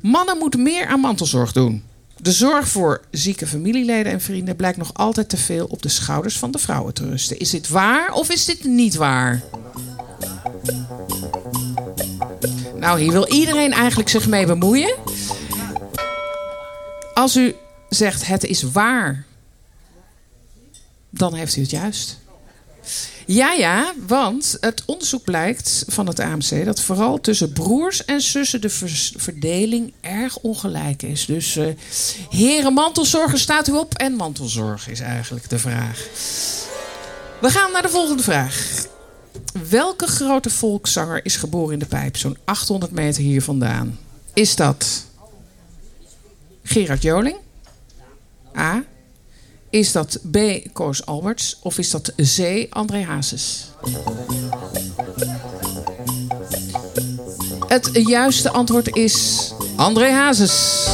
[0.00, 1.82] Mannen moeten meer aan mantelzorg doen.
[2.16, 6.38] De zorg voor zieke familieleden en vrienden blijkt nog altijd te veel op de schouders
[6.38, 7.38] van de vrouwen te rusten.
[7.38, 9.42] Is dit waar of is dit niet waar?
[12.76, 14.94] Nou, hier wil iedereen eigenlijk zich mee bemoeien.
[17.14, 17.54] Als u
[17.88, 19.24] zegt het is waar,
[21.10, 22.18] dan heeft u het juist.
[23.26, 28.60] Ja, ja, want het onderzoek blijkt van het AMC dat vooral tussen broers en zussen
[28.60, 28.70] de
[29.16, 31.26] verdeling erg ongelijk is.
[31.26, 31.66] Dus eh
[32.30, 36.06] heren mantelzorger staat u op en mantelzorg is eigenlijk de vraag.
[37.40, 38.86] We gaan naar de volgende vraag.
[39.68, 43.98] Welke grote volkszanger is geboren in de pijp, zo'n 800 meter hier vandaan?
[44.34, 45.04] Is dat
[46.62, 47.36] Gerard Joling?
[48.58, 48.82] A.
[49.70, 50.36] Is dat B.
[50.72, 51.58] Koos Alberts?
[51.62, 52.66] Of is dat C.
[52.70, 53.70] André Hazes?
[57.68, 60.86] Het juiste antwoord is André Hazes.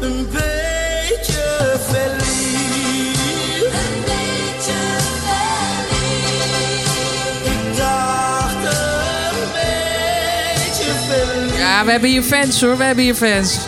[0.00, 3.64] Een beetje verliefd.
[3.64, 4.78] Een beetje
[5.24, 6.90] verliefd.
[7.44, 11.56] Ik dacht een beetje verliefd.
[11.56, 13.58] Ja, we hebben hier fans hoor, we hebben hier fans.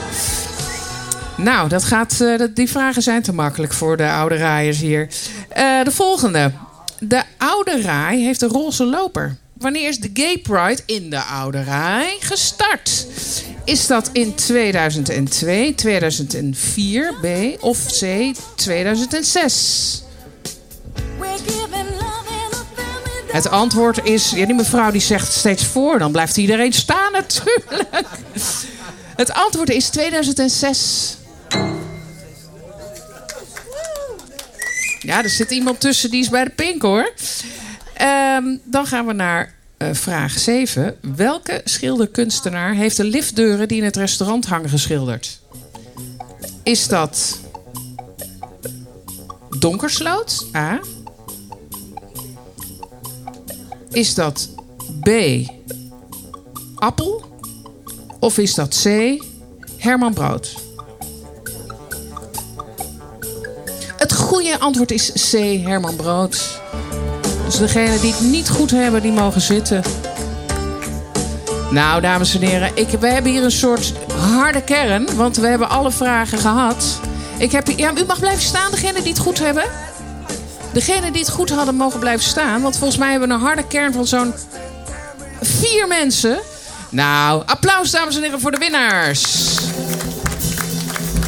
[1.36, 5.08] Nou, dat gaat, eh, die vragen zijn te makkelijk voor de oude raaiers hier.
[5.48, 6.52] Eh, de volgende.
[6.98, 9.36] De oude raai heeft een roze loper.
[9.52, 13.06] Wanneer is de Gay Pride in de oude raai gestart?
[13.64, 17.26] Is dat in 2002, 2004, B
[17.62, 20.02] of C 2006?
[23.26, 27.88] Het antwoord is, ja, die mevrouw die zegt steeds voor, dan blijft iedereen staan natuurlijk.
[29.16, 31.16] Het antwoord is 2006.
[35.04, 37.12] Ja, er zit iemand tussen die is bij de pink hoor.
[37.94, 40.96] Ehm, dan gaan we naar eh, vraag 7.
[41.16, 45.40] Welke schilderkunstenaar heeft de liftdeuren die in het restaurant hangen geschilderd?
[46.62, 47.40] Is dat
[49.58, 50.46] Donkersloot?
[50.56, 50.80] A.
[53.90, 54.48] Is dat
[55.00, 55.10] B.
[56.74, 57.24] Appel?
[58.20, 58.86] Of is dat C.
[59.76, 60.63] Herman Brood?
[64.34, 65.32] Goede antwoord is C.
[65.64, 66.60] Herman Brood.
[67.44, 69.82] Dus degenen die het niet goed hebben, die mogen zitten.
[71.70, 75.16] Nou, dames en heren, ik, we hebben hier een soort harde kern.
[75.16, 77.00] Want we hebben alle vragen gehad.
[77.38, 79.64] Ik heb, ja, u mag blijven staan, degenen die het goed hebben.
[80.72, 82.62] Degenen die het goed hadden, mogen blijven staan.
[82.62, 84.34] Want volgens mij hebben we een harde kern van zo'n
[85.42, 86.38] vier mensen.
[86.88, 89.22] Nou, applaus, dames en heren, voor de winnaars.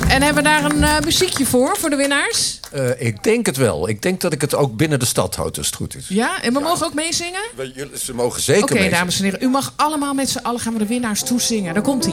[0.08, 2.60] En hebben we daar een eh, muziekje voor, voor de winnaars?
[2.76, 3.88] Eh, ik denk het wel.
[3.88, 6.08] Ik denk dat ik het ook binnen de stad houd, als het goed is.
[6.08, 7.40] Ja, en we mogen ook meezingen?
[7.56, 8.98] We- jullie- Ze mogen zeker Oké, meezingen.
[8.98, 11.74] dames en heren, u mag allemaal met z'n allen gaan we de winnaars toezingen.
[11.74, 12.04] Daar komt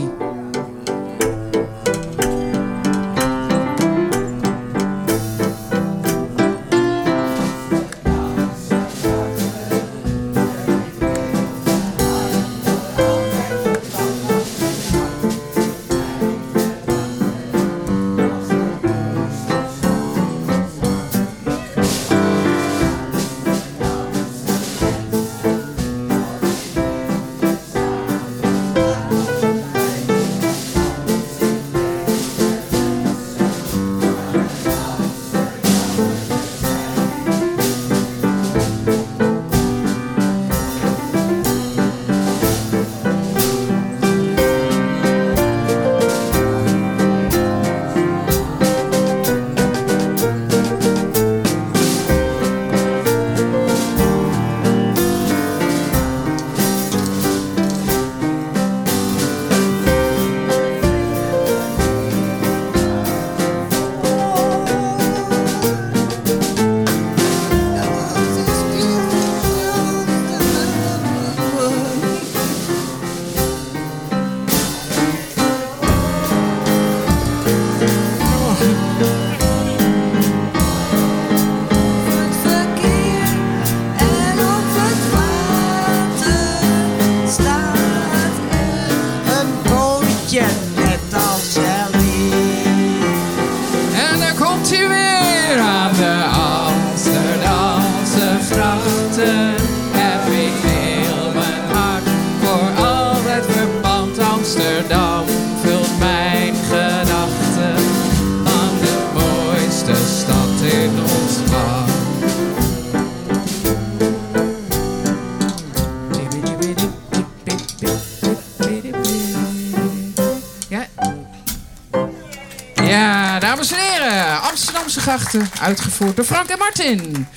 [125.62, 127.28] Uitgevoerd door Frank en Martin.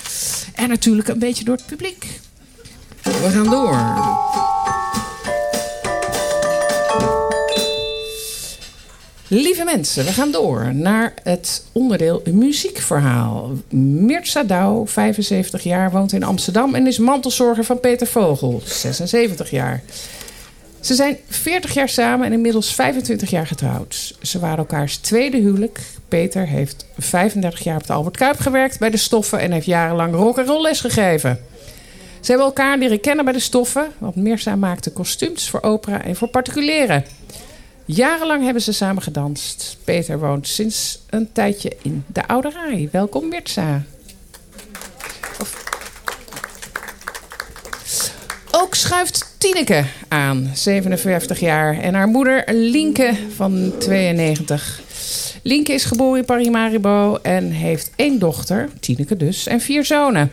[0.55, 2.19] En natuurlijk een beetje door het publiek.
[3.03, 3.75] We gaan door.
[9.29, 13.51] Lieve mensen, we gaan door naar het onderdeel muziekverhaal.
[13.69, 19.83] Mirza Douw, 75 jaar, woont in Amsterdam en is mantelzorger van Peter Vogel, 76 jaar.
[20.87, 24.15] Ze zijn 40 jaar samen en inmiddels 25 jaar getrouwd.
[24.21, 25.79] Ze waren elkaars tweede huwelijk.
[26.07, 30.13] Peter heeft 35 jaar op de Albert Kuip gewerkt bij de Stoffen en heeft jarenlang
[30.13, 31.39] rock en roll les gegeven.
[32.19, 36.15] Ze hebben elkaar leren kennen bij de Stoffen, want Mirza maakte kostuums voor opera en
[36.15, 37.05] voor particulieren.
[37.85, 39.77] Jarenlang hebben ze samen gedanst.
[39.83, 42.89] Peter woont sinds een tijdje in de Oude.
[42.91, 43.83] Welkom Mirza.
[48.59, 51.79] Ook schuift Tineke aan, 57 jaar.
[51.79, 54.81] En haar moeder Lienke van 92.
[55.43, 60.31] Lienke is geboren in Parimaribo en heeft één dochter, Tineke dus, en vier zonen.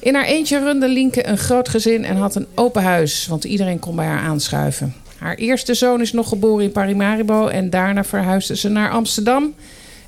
[0.00, 3.78] In haar eentje runde Lienke een groot gezin en had een open huis, want iedereen
[3.78, 4.94] kon bij haar aanschuiven.
[5.18, 9.54] Haar eerste zoon is nog geboren in Parimaribo en daarna verhuisde ze naar Amsterdam.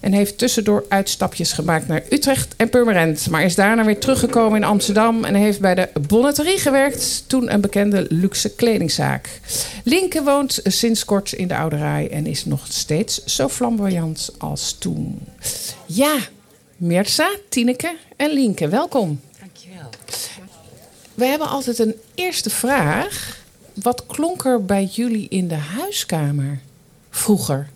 [0.07, 3.31] En heeft tussendoor uitstapjes gemaakt naar Utrecht en Purmerend.
[3.31, 7.25] Maar is daarna weer teruggekomen in Amsterdam en heeft bij de Bonnetterie gewerkt.
[7.27, 9.41] Toen een bekende luxe kledingzaak.
[9.85, 14.77] Linke woont sinds kort in de Oude Rij en is nog steeds zo flamboyant als
[14.79, 15.19] toen.
[15.87, 16.17] Ja,
[16.77, 19.21] Mirza, Tineke en Linke, welkom.
[19.41, 19.91] Dankjewel.
[21.15, 23.39] We hebben altijd een eerste vraag.
[23.75, 26.61] Wat klonk er bij jullie in de huiskamer
[27.11, 27.75] vroeger?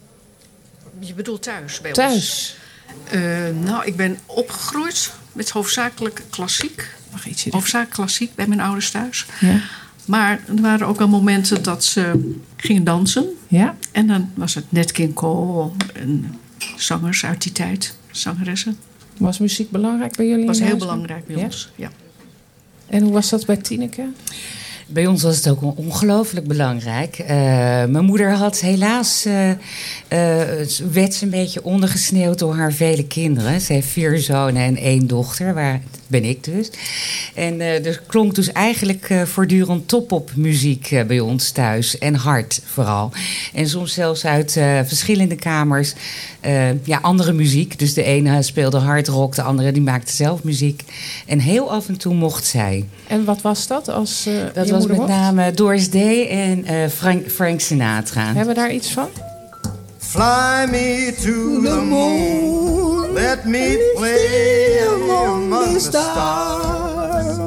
[1.00, 1.98] Je bedoelt thuis bij ons?
[1.98, 2.56] Thuis?
[3.10, 3.20] Eh,
[3.62, 6.94] nou, ik ben opgegroeid met hoofdzakelijk klassiek.
[7.12, 7.58] Mag ietsje doen?
[7.58, 9.26] Hoofdzakelijk klassiek bij mijn ouders thuis.
[9.40, 9.60] Ja.
[10.04, 13.28] Maar er waren ook wel momenten dat ze gingen dansen.
[13.48, 13.76] Ja?
[13.92, 16.38] En dan was het Nat King Cole en
[16.76, 18.78] zangers uit die tijd, zangeressen.
[19.16, 20.46] Was muziek belangrijk bij jullie?
[20.46, 20.78] Was heel huis?
[20.78, 21.44] belangrijk bij Ja?
[21.44, 21.70] ons.
[21.76, 21.90] Ja.
[22.86, 24.08] En hoe was dat bij Tineke?
[24.92, 27.18] Bij ons was het ook on- ongelooflijk belangrijk.
[27.18, 27.28] Eh,
[27.84, 33.60] mijn moeder had helaas, eh, eh, werd ze een beetje ondergesneeuwd door haar vele kinderen.
[33.60, 35.80] Ze heeft vier zonen en één dochter, waar
[36.10, 36.70] ben ik dus.
[37.34, 41.98] En eh, er klonk dus eigenlijk eh, voortdurend top-op muziek eh, bij ons thuis.
[41.98, 43.10] En hard vooral.
[43.54, 44.52] En soms zelfs uit
[44.86, 45.94] verschillende kamers
[46.84, 47.78] ja, andere muziek.
[47.78, 50.82] Dus de ene speelde hard rock, de andere die maakte zelf muziek.
[51.26, 52.84] En heel af en toe mocht zij.
[53.06, 55.08] En wat was dat als Dat was met mocht?
[55.08, 58.24] name Doris Day en Frank, Frank Sinatra.
[58.24, 59.08] Hebben we daar iets van?
[60.10, 63.14] Fly me to the moon.
[63.14, 67.38] Let me play among the stars.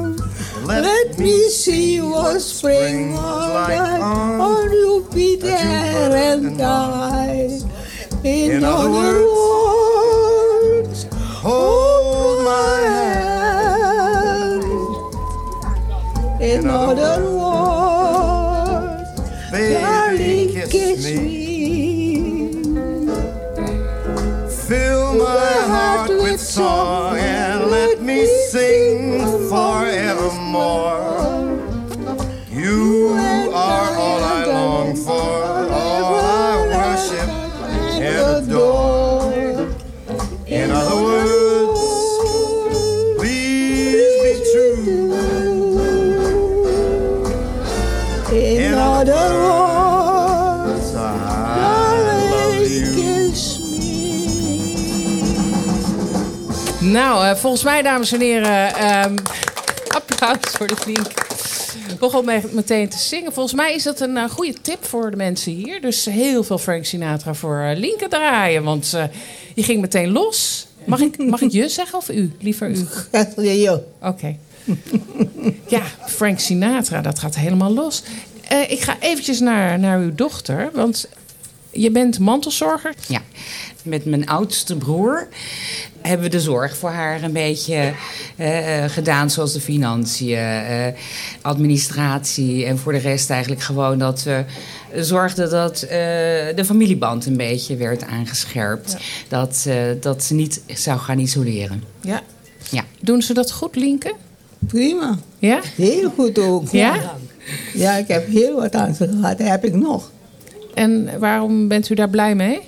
[0.64, 4.00] Let me see what spring was like.
[4.72, 7.50] You be there and die.
[8.24, 11.04] In, In other words,
[11.44, 14.64] Hold my hand.
[16.40, 19.10] In other words,
[19.52, 21.43] Baby, darling, kiss me.
[26.38, 30.98] Song and let me sing forevermore.
[32.50, 33.10] You
[33.54, 35.53] are all I long for,
[56.94, 59.16] Nou, eh, volgens mij, dames en heren, ehm,
[59.88, 61.06] applaus voor de Flink.
[61.98, 63.32] Begon me- meteen te zingen.
[63.32, 65.80] Volgens mij is dat een eh, goede tip voor de mensen hier.
[65.80, 68.62] Dus heel veel Frank Sinatra voor eh, Linken draaien.
[68.62, 68.96] Want
[69.54, 70.66] je ging meteen los.
[70.84, 72.32] Mag ik, mag ik je zeggen of u?
[72.40, 72.86] Liever u.
[74.02, 74.36] Oké.
[75.68, 78.02] Ja, Frank Sinatra, dat gaat helemaal los.
[78.68, 80.70] Ik ga eventjes naar, naar uw dochter.
[80.74, 81.08] Want
[81.74, 82.94] je bent mantelzorger.
[83.08, 83.20] Ja,
[83.82, 85.28] met mijn oudste broer
[86.00, 87.92] hebben we de zorg voor haar een beetje
[88.36, 90.86] eh, eh, gedaan, zoals de financiën, eh,
[91.42, 94.44] administratie en voor de rest eigenlijk gewoon dat we
[94.94, 95.88] zorgden dat eh,
[96.56, 98.96] de familieband een beetje werd aangescherpt.
[99.28, 101.82] Dat, eh, dat ze niet zou gaan isoleren.
[102.00, 102.22] Ja.
[102.70, 102.84] Ja.
[103.00, 104.12] Doen ze dat goed, Linken?
[104.58, 105.18] Prima.
[105.38, 105.60] Ja?
[105.76, 106.70] Heel goed ook.
[106.70, 107.16] Ja?
[107.74, 109.38] Ja, ik heb heel wat aan ze gehad.
[109.38, 110.10] Dat heb ik nog.
[110.74, 112.60] En waarom bent u daar blij mee?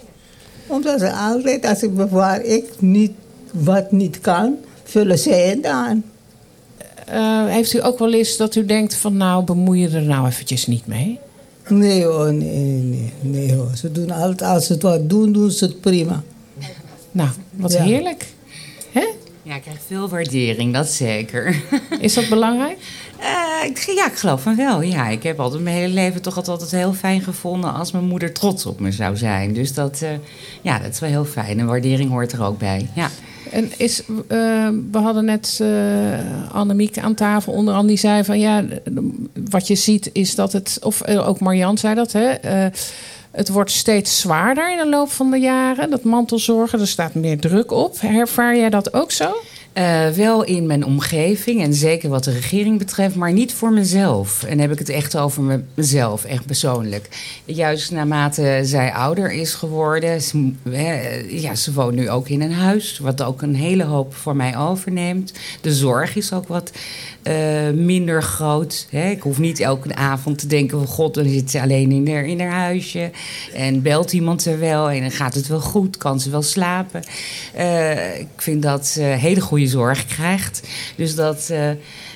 [0.67, 3.13] Omdat ze altijd, als ik waar ik niet,
[3.53, 4.55] wat niet kan,
[4.85, 6.05] vullen zij het aan.
[7.07, 10.27] Eh, heeft u ook wel eens dat u denkt van nou, bemoei je er nou
[10.27, 11.19] eventjes niet mee?
[11.69, 13.71] Nee hoor, nee, nee, nee hoor.
[13.77, 16.23] Ze doen altijd, als ze het wat doen, doen ze het prima.
[17.13, 17.83] Nou, wat Ja.
[17.83, 18.27] heerlijk.
[18.93, 19.07] Hè?
[19.43, 21.63] Ja, ik krijg veel waardering, dat zeker.
[22.01, 22.77] Is dat belangrijk?
[23.19, 24.81] Eh, ja, ik geloof van wel.
[24.81, 28.33] Ja, ik heb altijd mijn hele leven toch altijd, heel fijn gevonden als mijn moeder
[28.33, 29.53] trots op me zou zijn.
[29.53, 30.11] Dus dat, eh,
[30.63, 31.59] ja, dat is wel heel fijn.
[31.59, 32.89] En waardering hoort er ook bij.
[32.95, 33.09] Ja.
[33.51, 35.63] En is, eh, we hadden net
[36.53, 38.65] Annemiek aan tafel onder andere die zei van ja,
[39.51, 42.35] wat je ziet is dat het, of ook Marian zei dat, hè,
[43.31, 46.81] het wordt steeds zwaarder in de loop van de jaren, dat mantelzorgen.
[46.81, 47.97] Er staat meer druk op.
[48.03, 49.37] Ervaar jij dat ook zo?
[49.77, 54.43] Eh, wel in mijn omgeving en zeker wat de regering betreft, maar niet voor mezelf.
[54.43, 57.09] En heb ik het echt over me- mezelf, echt persoonlijk.
[57.45, 60.53] Juist naarmate zij ouder is geworden, ze,
[61.29, 64.57] ja, ze woont nu ook in een huis, wat ook een hele hoop voor mij
[64.59, 65.33] overneemt.
[65.61, 66.71] De zorg is ook wat
[67.23, 68.87] eh, minder groot.
[68.91, 69.11] Hè.
[69.11, 72.25] Ik hoef niet elke avond te denken: van god, dan zit ze alleen in haar,
[72.25, 73.11] in haar huisje.
[73.55, 77.03] En belt iemand er wel en dan gaat het wel goed, kan ze wel slapen.
[77.55, 80.69] Eh, ik vind dat hele goede zorg krijgt.
[80.97, 81.71] Dus dat, eh,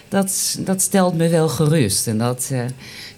[0.08, 2.06] dat, dat stelt me wel gerust.
[2.06, 2.60] En dat eh,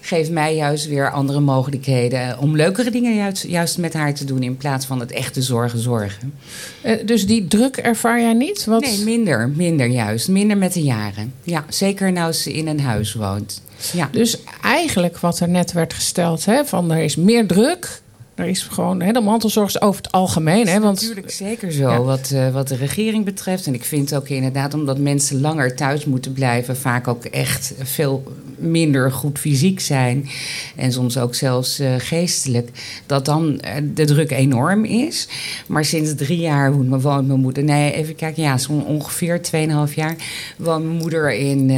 [0.01, 4.43] geeft mij juist weer andere mogelijkheden om leukere dingen juist, juist met haar te doen
[4.43, 6.33] in plaats van het echte zorgen zorgen.
[6.81, 8.65] Eh, dus die druk ervaar jij niet?
[8.65, 8.81] Wat...
[8.81, 10.27] Nee, minder, minder juist.
[10.27, 11.33] Minder met de jaren.
[11.43, 13.61] Ja, zeker nou ze in een huis woont.
[13.93, 14.09] Ja.
[14.11, 18.01] Dus eigenlijk wat er net werd gesteld, hè, van er is meer druk.
[18.35, 20.67] Er is gewoon, hè, de mantelzorg is over het algemeen.
[20.67, 22.01] Hè, want, natuurlijk zeker zo, Ja.
[22.01, 23.67] wat, eh, wat de regering betreft.
[23.67, 26.77] En ik vind ook inderdaad, omdat mensen langer thuis moeten blijven...
[26.77, 28.23] vaak ook echt veel
[28.57, 30.29] minder goed fysiek zijn.
[30.75, 32.69] En soms ook zelfs eh, geestelijk.
[33.05, 35.27] Dat dan eh, de druk enorm is.
[35.67, 37.63] Maar sinds drie jaar woont, woont mijn moeder...
[37.63, 39.41] Nee, even kijken, ja, zo'n ongeveer
[39.87, 40.15] 2,5 jaar...
[40.57, 41.71] woont mijn moeder in...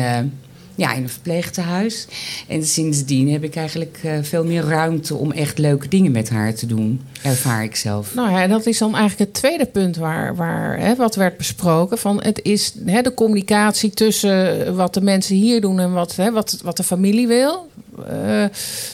[0.75, 2.07] Ja, in een verpleegtehuis.
[2.47, 6.53] En sindsdien heb ik eigenlijk eh, veel meer ruimte om echt leuke dingen met haar
[6.53, 7.01] te doen.
[7.21, 8.15] Ervaar ik zelf.
[8.15, 11.97] Nou ja, dat is dan eigenlijk het tweede punt waar, waar hè, wat werd besproken.
[11.97, 16.31] Van het is hè, de communicatie tussen wat de mensen hier doen en wat, hè,
[16.31, 17.69] wat, wat de familie wil.
[18.07, 18.45] Eh,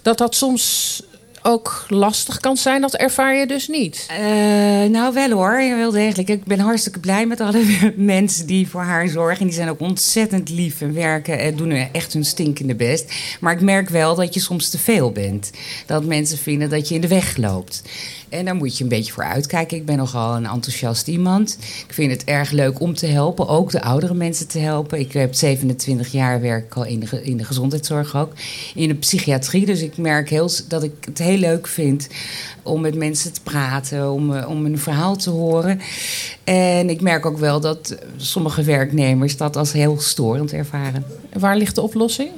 [0.01, 1.03] dat dat soms
[1.43, 4.05] ook lastig kan zijn, dat ervaar je dus niet.
[4.09, 4.17] Eh,
[4.89, 6.29] nou, wel hoor, wel degelijk.
[6.29, 7.63] Ik ben hartstikke blij met alle
[7.95, 9.39] mensen die voor haar zorgen.
[9.39, 13.13] En die zijn ook ontzettend lief en werken en doen echt hun stinkende best.
[13.39, 15.51] Maar ik merk wel dat je soms te veel bent.
[15.85, 17.81] Dat mensen vinden dat je in de weg loopt.
[18.31, 19.77] En daar moet je een beetje voor uitkijken.
[19.77, 21.57] Ik ben nogal een enthousiast iemand.
[21.87, 24.99] Ik vind het erg leuk om te helpen, ook de oudere mensen te helpen.
[24.99, 28.33] Ik heb 27 jaar werk al in de, in de gezondheidszorg ook.
[28.75, 29.65] In de psychiatrie.
[29.65, 32.07] Dus ik merk heel, dat ik het heel leuk vind
[32.63, 35.79] om met mensen te praten, om, eh, om een verhaal te horen.
[36.43, 41.05] En ik merk ook wel dat sommige werknemers dat als heel storend ervaren.
[41.39, 42.29] Waar ligt de oplossing?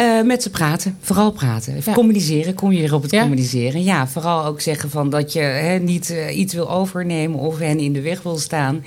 [0.00, 1.80] Uh, met ze praten, vooral praten.
[1.84, 1.92] Ja.
[1.92, 3.20] Communiceren, kom je weer op het ja?
[3.20, 3.82] communiceren.
[3.82, 7.78] Ja, vooral ook zeggen van dat je hè, niet uh, iets wil overnemen of hen
[7.78, 8.84] in de weg wil staan.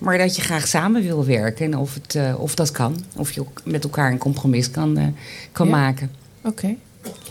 [0.00, 2.96] Maar dat je graag samen wil werken en of, het, uh, of dat kan.
[3.16, 5.14] Of je met elkaar een compromis kan,
[5.52, 5.72] kan ja?
[5.72, 6.10] maken.
[6.40, 6.48] Oké.
[6.48, 6.78] Okay.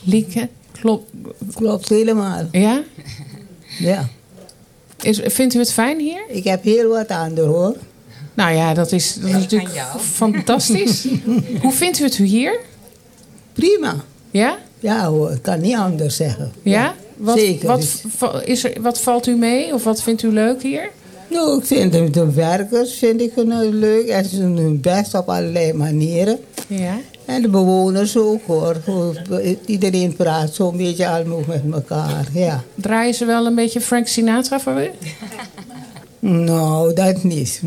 [0.03, 1.11] Lieke, klopt.
[1.53, 2.47] Klopt helemaal.
[2.51, 2.83] Ja?
[3.79, 4.09] Ja.
[5.01, 6.21] Is, vindt u het fijn hier?
[6.27, 7.75] Ik heb heel wat aan de hoor.
[8.39, 11.07] Nou ja, dat is, dat is natuurlijk fantastisch.
[11.63, 12.59] Hoe vindt u het hier?
[13.53, 13.95] Prima.
[14.31, 14.57] Ja?
[14.79, 16.51] Ja hoor, ik kan niet anders zeggen.
[16.61, 16.95] Ja?
[17.17, 17.67] Wat, Zeker.
[17.67, 18.03] Wat,
[18.45, 20.89] is er, wat valt u mee of wat vindt u leuk hier?
[21.29, 24.07] Nou, ik vind de, de werkers vind ik een, leuk.
[24.07, 26.39] En ze doen hun best op allerlei manieren.
[26.67, 26.97] Ja.
[27.25, 28.77] En de bewoners ook hoor.
[29.65, 32.27] Iedereen praat zo'n beetje allemaal met elkaar.
[32.33, 32.63] Ja.
[32.75, 34.89] Draaien ze wel een beetje Frank Sinatra voor u?
[36.19, 37.61] Nou, dat niet.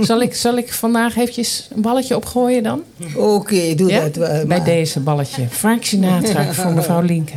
[0.08, 2.82] zal, ik, zal ik vandaag eventjes een balletje opgooien dan?
[3.14, 4.00] Oké, okay, doe ja?
[4.00, 4.28] dat wel.
[4.28, 4.64] Bij maar.
[4.64, 5.48] deze balletje.
[5.48, 7.34] Frank Sinatra voor mevrouw Linke.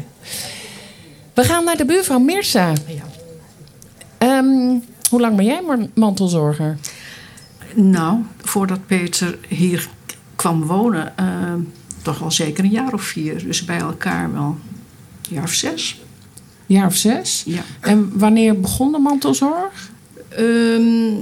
[1.34, 2.74] We gaan naar de buurvrouw Mirsa.
[2.88, 4.38] Ja.
[4.38, 5.62] Um, hoe lang ben jij
[5.94, 6.78] mantelzorger?
[7.74, 9.88] Nou, voordat Peter hier
[10.36, 11.54] kwam wonen, uh,
[12.02, 13.46] toch al zeker een jaar of vier.
[13.46, 16.02] Dus bij elkaar wel een jaar of zes.
[16.72, 17.44] Jaar of zes?
[17.46, 17.62] Ja.
[17.80, 19.90] En wanneer begon de mantelzorg?
[20.40, 21.14] Um,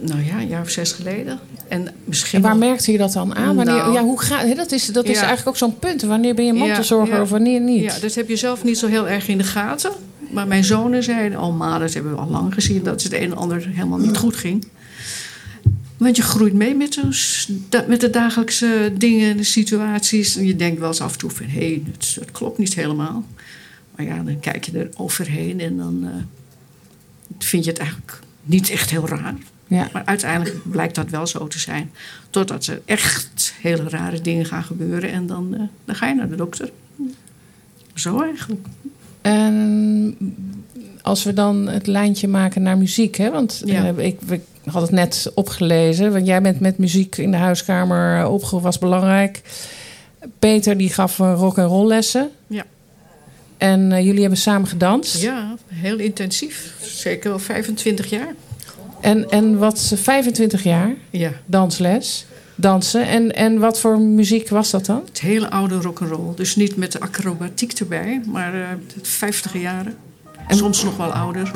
[0.00, 1.38] nou ja, een jaar of zes geleden.
[1.68, 3.56] En, misschien en waar merkte je dat dan aan?
[3.56, 6.02] Wanneer, Nou, ja, hoe gaat, dat is, dat is eigenlijk ook zo'n punt.
[6.02, 7.22] Wanneer ben je mantelzorger ja.
[7.22, 7.82] of wanneer niet?
[7.82, 9.92] Ja, dat heb je zelf niet zo heel erg in de gaten.
[10.30, 12.82] Maar mijn zonen zeiden al, maar dat hebben we al lang gezien...
[12.82, 14.66] dat het een en ander helemaal niet goed ging.
[15.96, 17.00] Want je groeit mee met,
[17.68, 20.36] de, met de dagelijkse dingen, de situaties.
[20.36, 21.46] En je denkt wel eens af en toe van...
[21.46, 23.24] hé, hey, het, het, klopt niet helemaal.
[23.98, 26.10] Maar ja, dan kijk je er overheen en dan uh,
[27.38, 29.34] vind je het eigenlijk niet echt heel raar.
[29.66, 29.88] Ja.
[29.92, 31.90] Maar uiteindelijk blijkt dat wel zo te zijn.
[32.30, 35.10] Totdat er echt hele rare dingen gaan gebeuren.
[35.10, 36.70] En dan, uh, dan ga je naar de dokter.
[37.94, 38.66] Zo eigenlijk.
[39.20, 40.16] En
[41.02, 43.30] als we dan het lijntje maken naar muziek, hè?
[43.30, 43.94] want Ja.
[43.96, 48.20] eh, ik, ik had het net opgelezen, want jij bent met muziek in de huiskamer
[48.20, 49.42] eh, opgegroeid, was belangrijk.
[50.38, 52.30] Peter die gaf rock en roll lessen.
[52.46, 52.64] Ja.
[53.58, 55.22] En uh, jullie hebben samen gedanst.
[55.22, 56.72] Ja, heel intensief.
[56.82, 58.34] Zeker wel 25 jaar.
[59.00, 61.30] En, en wat 25 jaar Ja.
[61.46, 63.06] dansles, dansen.
[63.06, 65.02] En, en wat voor muziek was dat dan?
[65.08, 66.34] Het hele oude rock'n'roll.
[66.34, 69.96] Dus niet met de acrobatiek erbij, maar uh, het 50 jaren.
[70.48, 71.50] En soms nog wel ouder.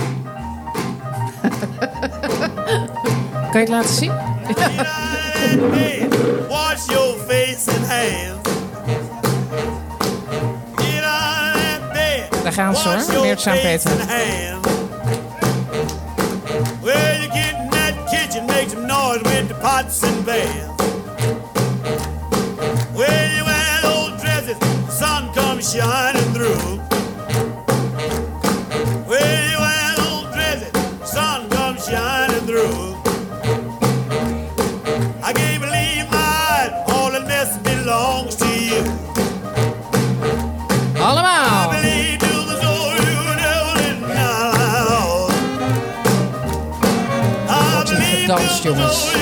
[3.51, 4.13] Kan je het laten zien?
[6.49, 8.62] Wash your face and hands.
[12.43, 13.91] Daar gaan ze hoor, Meert Peter.
[16.83, 20.71] Well, you get in that kitchen, make some noise with the pots and pans.
[22.95, 26.92] Well, you wear those dresses, the sun comes shining through.
[48.63, 49.13] Believe gedanst, jongens.
[49.13, 49.22] you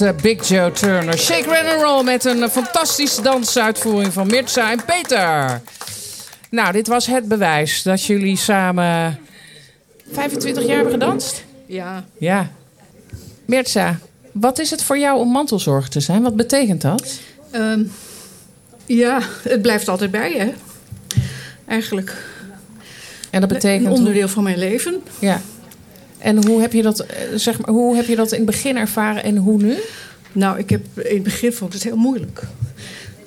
[0.00, 1.18] Eh, Big Joe Turner.
[1.18, 5.60] Shake, and Roll met een eh, fantastische dansuitvoering van Mirza en Peter.
[6.50, 9.18] Nou, dit was het bewijs dat jullie samen
[10.12, 11.44] 25 jaar hebben gedanst.
[11.66, 12.50] Ja, Ja.
[13.44, 13.98] Mirza,
[14.32, 16.22] wat is het voor jou om mantelzorger te zijn?
[16.22, 17.18] Wat betekent dat?
[17.50, 17.82] ehm,
[18.86, 20.52] ja, het blijft altijd bij je.
[21.66, 22.14] Eigenlijk
[23.30, 23.86] En dat betekent...
[23.86, 25.02] een onderdeel van mijn leven.
[25.18, 25.40] Ja.
[26.24, 28.76] En hoe heb je dat, eh, zeg maar, hoe heb je dat in het begin
[28.76, 29.76] ervaren en hoe nu?
[30.32, 32.42] Nou, ik heb in het begin vond ik het heel moeilijk.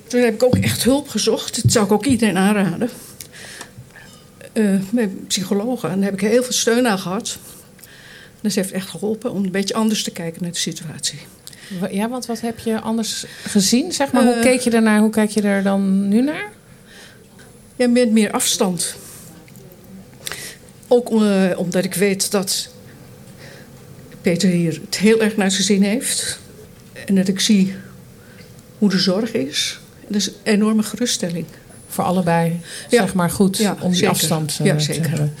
[0.06, 1.62] Toen heb ik ook echt hulp gezocht.
[1.62, 2.88] Dat zou ik ook iedereen aanraden.
[4.52, 5.90] Eh met psychologen.
[5.90, 7.38] En daar heb ik heel veel steun aan gehad.
[8.40, 11.18] Dat heeft echt geholpen om een beetje anders te kijken naar de situatie.
[11.90, 13.92] Ja, want wat heb je anders gezien?
[13.92, 14.42] Zeg maar, hoe Eh.
[14.42, 15.00] keek je ernaar?
[15.00, 16.48] Hoe kijk je er dan nu naar?
[17.76, 18.94] Ja, met meer afstand.
[20.88, 21.10] Ook
[21.58, 22.68] omdat ik weet dat
[24.20, 26.38] Peter hier het heel erg naar zijn zin heeft.
[27.06, 27.74] En dat ik zie
[28.78, 29.78] hoe de zorg is.
[30.06, 31.44] Dat is een enorme geruststelling.
[31.88, 33.00] Voor allebei, Ja.
[33.02, 34.12] zeg maar goed, Ja, om die zeker.
[34.14, 35.08] afstand eh, Ja, te zeker.
[35.08, 35.34] hebben.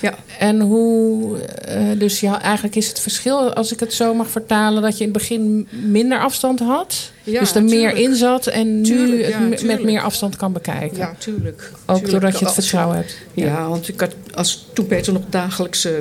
[0.00, 0.14] Ja.
[0.38, 4.82] En hoe, eh, dus ja, eigenlijk is het verschil, als ik het zo mag vertalen,
[4.82, 7.10] dat je in het begin minder afstand had.
[7.22, 10.96] Ja, dus er meer in zat en nu het ja, met meer afstand kan bekijken.
[10.98, 11.70] Ja, tuurlijk.
[11.86, 12.10] Ook Tuurlijk.
[12.10, 13.16] doordat je het vertrouwen hebt.
[13.34, 15.92] Ja, want ik had, als, toen Peter nog dagelijks eh,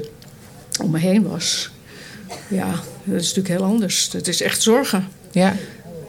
[0.84, 1.70] om me heen was...
[2.48, 2.70] Ja,
[3.04, 4.10] dat is natuurlijk heel anders.
[4.12, 5.08] Het is echt zorgen.
[5.32, 5.56] Ja.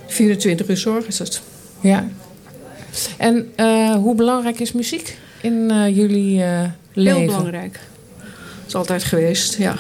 [0.07, 1.41] 24 uur zorg is het.
[1.81, 2.09] Ja.
[3.17, 7.19] En eh, hoe belangrijk is muziek in eh, jullie eh, leven?
[7.19, 7.79] Heel belangrijk.
[8.19, 9.77] Het is altijd geweest, ja.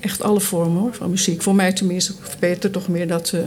[0.00, 1.42] Echt alle vormen hoor, van muziek.
[1.42, 3.32] Voor mij tenminste, Peter toch meer dat...
[3.32, 3.40] eh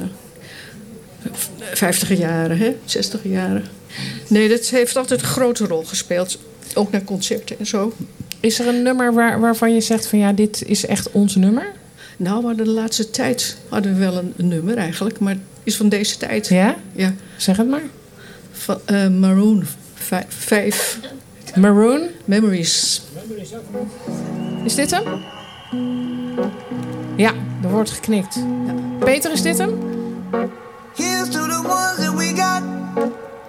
[1.73, 2.75] 50 jaren, hè?
[2.85, 3.65] 60 jaren.
[4.27, 6.39] Nee, dat heeft altijd een grote rol gespeeld.
[6.73, 7.93] Ook naar concerten en zo.
[8.39, 11.71] Is er een nummer waar, waarvan je zegt van ja, dit is echt ons nummer?
[12.17, 15.41] Nou, we hadden de laatste tijd hadden we wel een, een nummer eigenlijk, maar het
[15.63, 16.47] is van deze tijd.
[16.47, 16.75] Ja?
[16.91, 17.13] Ja.
[17.37, 17.83] Zeg het maar.
[18.51, 19.63] Van, eh, Maroon
[20.27, 20.99] 5.
[21.55, 22.01] Maroon?
[22.25, 23.01] Memories.
[24.63, 25.03] Is dit hem?
[27.15, 27.33] Ja,
[27.63, 28.39] er wordt geknikt.
[28.99, 29.79] Peter, is dit hem?
[30.95, 33.16] Here's to the ones that we got.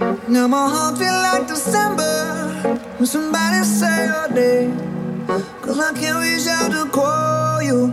[0.00, 5.26] Now my heart feel like December when somebody say your name.
[5.60, 7.88] Cause I can't reach out to call you,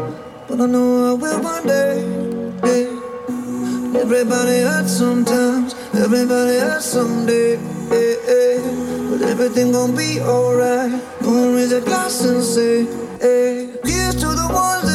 [0.48, 2.02] but I know I will one day.
[2.64, 4.00] yeah.
[4.02, 7.58] Everybody hurts sometimes, everybody hurts someday.
[7.90, 9.10] yeah, yeah.
[9.10, 11.02] But everything gon' be alright.
[11.24, 12.86] Gonna raise a glass and say,
[13.20, 13.72] hey.
[13.84, 14.95] Here's to the ones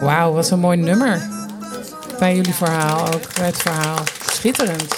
[0.00, 1.28] Wauw, wat een mooi nummer.
[2.18, 3.98] Bij jullie verhaal ook, bij het verhaal.
[4.30, 4.96] Schitterend.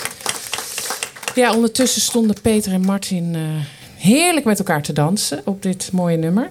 [1.35, 3.41] Ja, ondertussen stonden Peter en Martin eh,
[3.97, 6.51] heerlijk met elkaar te dansen op dit mooie nummer.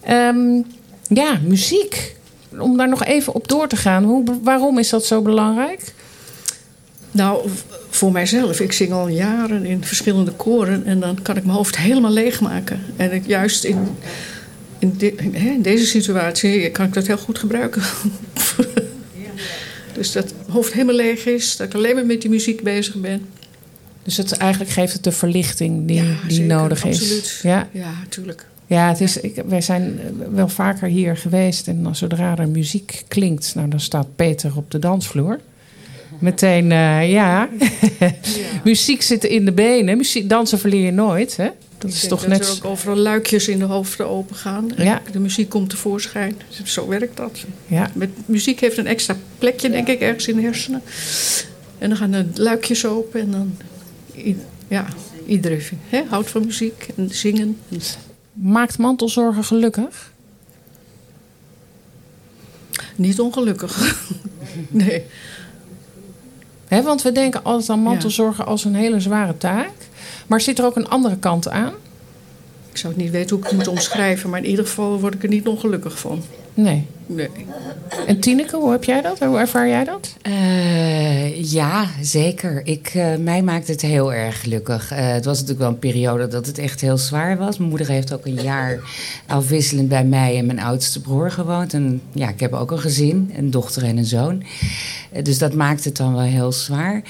[0.00, 0.62] Ehm,
[1.08, 2.16] ja, muziek.
[2.58, 4.04] Om daar nog even op door te gaan.
[4.04, 5.94] Hoe, waarom is dat zo belangrijk?
[7.10, 7.48] Nou,
[7.90, 8.60] voor mijzelf.
[8.60, 10.86] Ik zing al jaren in verschillende koren.
[10.86, 12.80] En dan kan ik mijn hoofd helemaal leegmaken.
[12.96, 13.96] En ik, juist in,
[14.96, 17.82] in, deze situatie kan ik dat heel goed gebruiken.
[19.94, 21.56] dus dat mijn hoofd helemaal leeg is.
[21.56, 23.26] Dat ik alleen maar met die muziek bezig ben.
[24.02, 27.00] Dus het, eigenlijk geeft het de verlichting die, die zeker, nodig is.
[27.00, 27.40] absoluut.
[27.42, 28.46] Ja, Ja, tuurlijk.
[28.66, 30.00] ja het is, ik, wij zijn
[30.32, 31.68] wel vaker hier geweest.
[31.68, 35.40] En dan zodra er muziek klinkt, nou, dan staat Peter op de dansvloer.
[36.18, 37.48] Meteen, eh, ja.
[38.64, 39.96] muziek zit in de benen.
[39.96, 41.48] Muziek, dansen verleer je nooit, hè?
[41.78, 42.48] Dat Ik is denk toch dat net...
[42.48, 44.74] er ook overal luikjes in de hoofden open gaan.
[44.76, 45.02] En Ja.
[45.12, 46.36] De muziek komt tevoorschijn.
[46.64, 47.44] Zo werkt dat.
[47.66, 47.90] Ja.
[47.94, 50.82] Met, muziek heeft een extra plekje, denk ik, ergens in de hersenen.
[51.78, 53.20] En dan gaan de luikjes open.
[53.20, 53.56] En dan...
[54.68, 54.86] Ja,
[55.26, 57.58] iedereen hè, houdt van muziek en zingen.
[57.68, 57.80] En-
[58.32, 60.12] Maakt mantelzorgen gelukkig?
[62.96, 64.04] Niet ongelukkig.
[64.68, 65.04] nee.
[66.68, 69.72] Hè, want we denken altijd aan mantelzorgen als een hele zware taak.
[70.26, 71.72] Maar zit er ook een andere kant aan?
[72.70, 75.14] Ik zou het niet weten hoe ik het moet omschrijven, maar in ieder geval word
[75.14, 76.22] ik er niet ongelukkig van.
[76.54, 76.86] Nee.
[77.06, 77.28] Nee.
[78.06, 79.18] En Tineke, hoe heb jij dat?
[79.18, 80.16] Hoe ervaar jij dat?
[80.22, 82.60] Eh, ja, zeker.
[82.64, 84.90] Ik, eh, mij maakt het heel erg gelukkig.
[84.90, 87.58] Eh, het was natuurlijk wel een periode dat het echt heel zwaar was.
[87.58, 88.80] Mijn moeder heeft ook een jaar
[89.26, 91.72] afwisselend bij mij en mijn oudste broer gewoond.
[91.72, 94.42] En ja, ik heb ook een gezin, een dochter en een zoon.
[95.22, 97.02] Dus dat maakt het dan wel heel zwaar.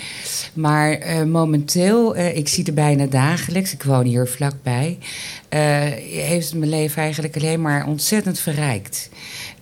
[0.53, 4.99] Maar momenteel, ik zie het bijna dagelijks, ik woon hier vlakbij,
[6.11, 9.09] heeft mijn leven eigenlijk alleen maar ontzettend verrijkt.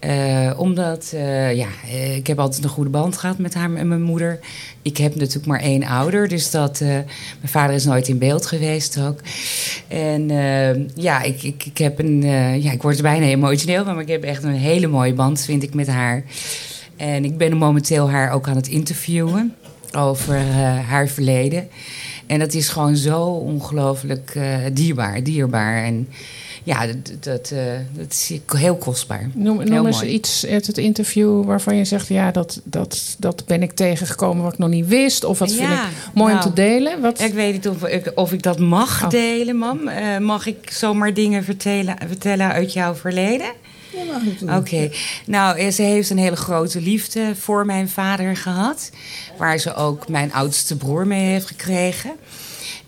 [0.04, 3.88] Eh, omdat, eh, ja, eh, ik heb altijd een goede band gehad met haar en
[3.88, 4.38] mijn moeder.
[4.82, 7.06] Ik heb natuurlijk maar één ouder, dus dat, mijn
[7.44, 9.20] vader is nooit in beeld geweest ook.
[9.88, 10.28] En
[10.94, 12.22] ja, ik, ik, ik heb een,
[12.62, 15.74] ja, ik word bijna emotioneel, maar ik heb echt een hele mooie band, vind ik,
[15.74, 16.24] met haar.
[16.96, 19.54] En ik ben momenteel haar ook aan het interviewen
[19.92, 20.38] over
[20.86, 21.68] haar verleden.
[22.26, 24.38] En dat is gewoon zo ongelooflijk
[24.72, 25.84] dierbaar, dierbaar.
[25.84, 26.08] En
[26.64, 29.30] ja, dat, dat, eh, dat is heel kostbaar.
[29.34, 30.12] Noem, Heel noem eens mooi.
[30.12, 32.08] iets uit het interview waarvan je zegt...
[32.08, 35.24] ja, dat, dat, dat ben ik tegengekomen wat ik nog niet wist.
[35.24, 35.78] Of wat vind ik
[36.14, 37.00] mooi om nou, te delen.
[37.00, 37.20] Wat...
[37.20, 39.10] Ik weet niet of ik, of ik dat mag Oh.
[39.10, 39.88] delen, mam.
[39.88, 43.46] Eh, mag ik zomaar dingen vertellen, vertellen uit jouw verleden?
[44.58, 44.90] Oké.
[45.26, 48.90] Nou, eh, ze heeft een hele grote liefde voor mijn vader gehad.
[49.38, 52.10] Waar ze ook mijn oudste broer mee heeft gekregen.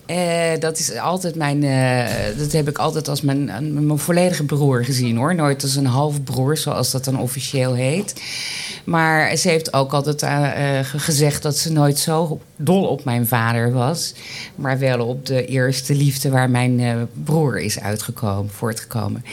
[0.07, 1.63] Eh, dat is altijd mijn.
[1.63, 3.45] eh, dat heb ik altijd als mijn,
[3.85, 5.35] mijn volledige broer gezien hoor.
[5.35, 8.13] Nooit als een halfbroer, zoals dat dan officieel heet.
[8.83, 13.27] Maar ze heeft ook altijd eh, ge- gezegd dat ze nooit zo dol op mijn
[13.27, 14.13] vader was.
[14.55, 19.25] Maar wel op de eerste liefde waar mijn broer is uitgekomen, voortgekomen.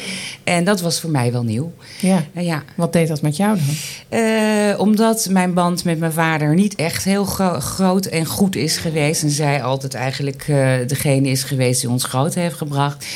[0.44, 1.72] En dat was voor mij wel nieuw.
[2.00, 2.24] Ja.
[2.34, 2.62] Ja.
[2.76, 4.78] Wat deed dat met jou dan?
[4.78, 9.22] Omdat mijn band met mijn vader niet echt heel gro- groot en goed is geweest.
[9.22, 10.44] En zij altijd eigenlijk
[10.86, 13.06] degene is geweest die ons groot heeft gebracht.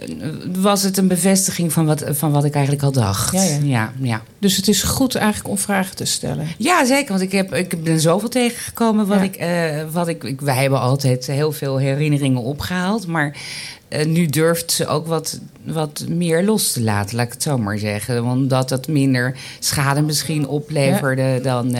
[0.00, 0.28] Eh,
[0.58, 3.32] was het een bevestiging van wat, van wat ik eigenlijk al dacht.
[3.32, 3.58] Ja, ja.
[3.62, 4.22] ja, ja.
[4.38, 6.46] Dus het is goed eigenlijk om vragen te stellen.
[6.58, 7.08] Ja, zeker.
[7.08, 9.06] Want ik, heb, ik ben zoveel tegengekomen.
[9.06, 9.24] Wat Ja.
[9.24, 13.06] ik, eh, wat ik, ik, wij hebben altijd heel veel herinneringen opgehaald.
[13.06, 13.36] Maar
[13.88, 17.58] eh, nu durft ze ook wat, wat meer los te laten, laat ik het zo
[17.58, 18.24] maar zeggen.
[18.24, 21.76] Omdat dat minder schade misschien opleverde dan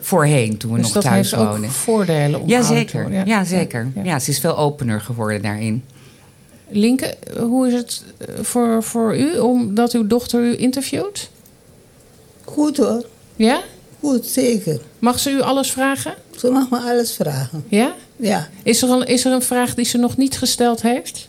[0.00, 3.02] voorheen toen we dus nog dat thuis heeft ook voordelen om Ja, zeker.
[3.02, 3.26] worden.
[3.26, 3.88] Ja, zeker.
[3.94, 4.02] Ja.
[4.04, 5.82] Ja, ze is veel opener geworden daarin.
[6.68, 11.28] Linke, hoe is het eh, voor, voor u omdat uw dochter u interviewt?
[12.44, 13.06] Goed hoor.
[13.36, 13.62] Ja?
[14.00, 14.80] Goed, zeker.
[14.98, 16.14] Mag ze u alles vragen?
[16.36, 17.64] Ze mag me alles vragen.
[17.68, 17.94] Ja?
[18.16, 18.48] Ja.
[18.62, 21.28] Is er, een, is er een vraag die ze nog niet gesteld heeft?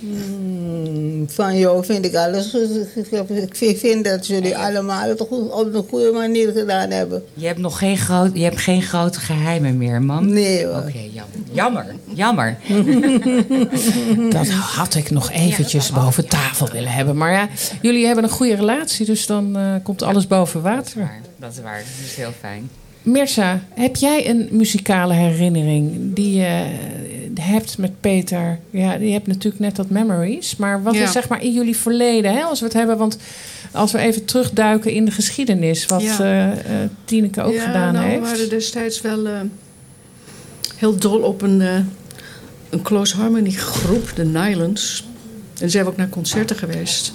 [0.00, 2.54] Hmm, van jou vind ik alles.
[3.60, 7.24] Ik vind- dat jullie allemaal het goed, op de goede manier gedaan hebben.
[7.34, 10.32] Je hebt nog geen, groot, je hebt geen grote geheimen meer, mam?
[10.32, 10.76] Nee hoor.
[10.76, 11.36] Oké, jammer.
[11.52, 11.86] Jammer.
[12.14, 12.56] Jammer.
[14.38, 17.16] Dat had ik nog eventjes boven tafel willen hebben.
[17.16, 17.48] Maar ja,
[17.82, 21.10] jullie hebben een goede relatie, dus dan eh, komt alles boven water.
[21.36, 21.78] Dat is waar.
[21.78, 22.70] Dat is heel fijn.
[23.02, 28.58] Mirza, heb jij een muzikale herinnering die je eh, hebt met Peter?
[28.70, 30.56] Ja, je hebt natuurlijk net dat memories.
[30.56, 31.02] Maar wat Ja.
[31.02, 32.98] is zeg maar in jullie verleden, hè, als we het hebben?
[32.98, 33.18] Want
[33.72, 36.18] als we even terugduiken in de geschiedenis, wat Ja.
[36.18, 38.20] eh, eh, Tineke ook ja, gedaan nou, heeft.
[38.20, 39.40] we waren destijds wel eh,
[40.76, 41.60] heel dol op een,
[42.70, 45.04] een close harmony groep, de Nylands.
[45.60, 47.12] En zijn we ook naar concerten geweest.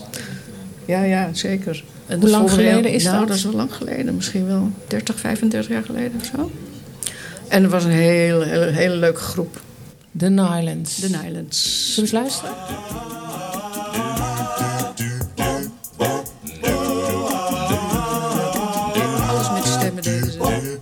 [0.86, 1.84] Ja, ja, zeker.
[2.06, 3.28] En Hoe de lang geleden is nou, dat?
[3.28, 4.16] dat is wel lang geleden.
[4.16, 6.52] Misschien wel 30, 35 jaar geleden of zo.
[7.48, 9.62] En het was een hele, hele, hele leuke groep.
[10.16, 10.96] De Nylands.
[10.96, 11.94] De Nylands.
[11.94, 12.56] Zullen we eens luisteren?
[19.30, 20.80] Alles met stemmen deden ze.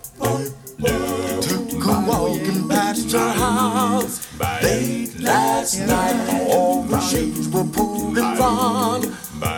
[1.39, 4.19] Took a walking past your house
[4.61, 6.49] late last night.
[6.49, 9.01] All the shades were pulled and drawn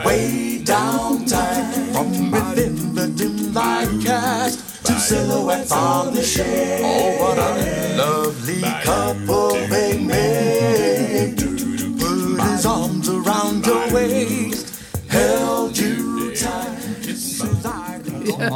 [0.05, 1.71] way downtown.
[1.91, 6.82] From within the dim light cast two silhouettes on the shade.
[6.84, 9.42] Oh, what a lovely couple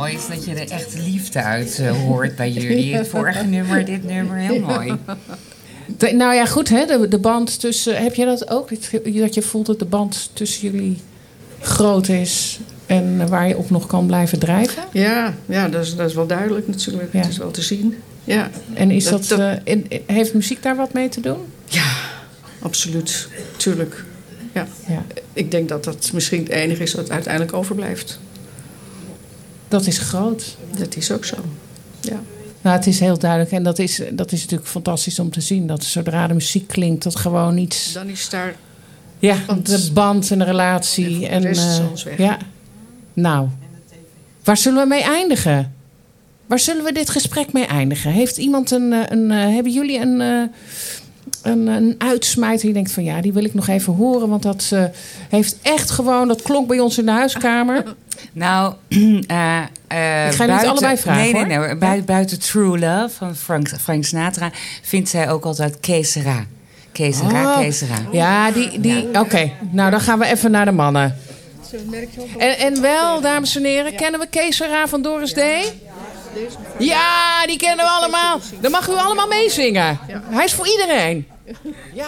[0.07, 2.95] mooi is dat je er echt liefde uit eh, hoort bij jullie.
[2.95, 4.93] Het vorige nummer, dit nummer, heel mooi.
[5.97, 8.03] De- nou ja, goed, hè, de, de band tussen.
[8.03, 8.69] Heb jij dat ook?
[8.69, 10.97] Dat- je voelt dat de band tussen jullie
[11.61, 14.83] groot is en waar je op nog kan blijven drijven?
[14.91, 17.13] Ja, ja dat, is, dat is wel duidelijk natuurlijk.
[17.13, 17.19] Ja.
[17.19, 17.95] Het is wel te zien.
[18.23, 18.49] Ja.
[18.73, 21.37] En is dat, Dat- eh, in- heeft muziek daar wat mee te doen?
[22.59, 23.27] Absoluut,
[23.57, 24.03] tuurlijk.
[24.53, 24.67] Ja.
[24.87, 25.03] Ja.
[25.33, 28.19] Ik denk dat dat misschien het enige is wat uiteindelijk overblijft.
[29.67, 30.57] Dat is groot.
[30.77, 31.35] Dat is ook zo.
[32.01, 32.19] Ja.
[32.61, 33.51] Nou, het is heel duidelijk.
[33.51, 35.67] En dat is, dat is natuurlijk fantastisch om te zien.
[35.67, 37.93] Dat zodra de muziek klinkt, dat gewoon iets...
[37.93, 38.55] Dan is daar
[39.19, 41.27] Ja, de band en de relatie.
[41.27, 42.17] En, de rest is eh, weg.
[42.17, 42.37] Ja.
[43.13, 43.47] Nou,
[44.43, 45.73] waar zullen we mee eindigen?
[46.45, 48.11] Waar zullen we dit gesprek mee eindigen?
[48.11, 48.93] Heeft iemand een...
[48.93, 50.19] eh, een eh, hebben jullie een...
[51.41, 54.29] een, een uitsmijter die denkt van ja, die wil ik nog even horen.
[54.29, 54.71] Want dat
[55.29, 57.83] heeft echt gewoon, dat klonk bij ons in de huiskamer.
[58.33, 58.73] Nou,
[59.27, 62.01] eh, eh, Ik ga niet buiten- allebei vragen, Nee, nee, nee.
[62.03, 64.51] Buiten True Love van Frank, Frank Sinatra
[64.81, 66.45] vindt zij ook altijd Kesera.
[66.91, 67.95] Kesera, Oh, Kesera.
[68.11, 68.79] Ja, die.
[68.79, 71.15] die Oké, nou dan gaan we even naar de mannen.
[72.37, 75.39] En, en wel, dames en heren, kennen we Kees Serra van Doris D?
[76.79, 78.39] Ja, die kennen we allemaal.
[78.61, 79.99] Dan mag u allemaal meezingen.
[80.29, 81.27] Hij is voor iedereen.
[81.93, 82.07] Ja.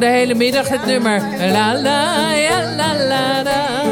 [0.00, 1.20] De hele middag, het nummer.
[1.38, 2.34] La la,
[2.76, 3.82] la la la.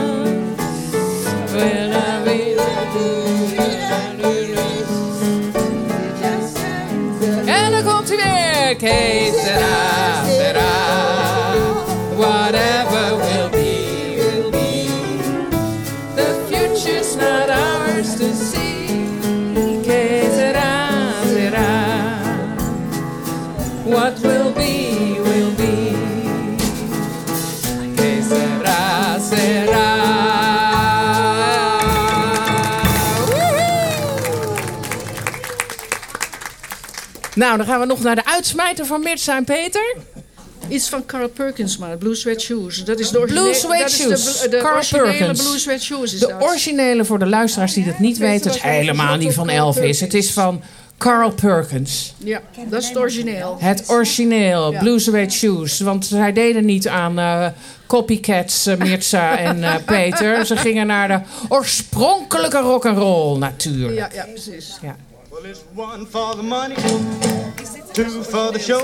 [7.47, 8.77] En dan komt hij weer.
[8.77, 10.28] Que
[37.49, 39.97] Nou, dan gaan we nog naar de uitsmijter van Mirza en Peter.
[40.69, 42.85] Iets van Carl Perkins, maar Blue Sweat Shoes.
[42.85, 44.41] Dat is de originele, Blue Sweat Shoes.
[44.41, 45.43] De, de Carl originele Perkins.
[45.43, 46.43] Blue Sweat Shoes is De dat.
[46.43, 50.01] originele voor de luisteraars die dat niet weten, is helemaal niet van Elvis.
[50.01, 50.63] Het is van
[50.99, 52.15] Carl Perkins.
[52.19, 53.57] Ja, dat is het origineel.
[53.61, 54.79] Het origineel, Ja.
[54.79, 55.81] Blue Suede Shoes.
[55.81, 57.47] Want zij deden niet aan eh,
[57.87, 60.47] copycats, eh, Mirza en eh, Peter.
[60.47, 63.95] Ze gingen naar de oorspronkelijke rock'n'roll natuurlijk.
[63.99, 64.79] Ja, ja, precies.
[64.83, 64.97] Ja.
[65.41, 66.75] Well, it's one for the money,
[67.95, 68.81] two for the show,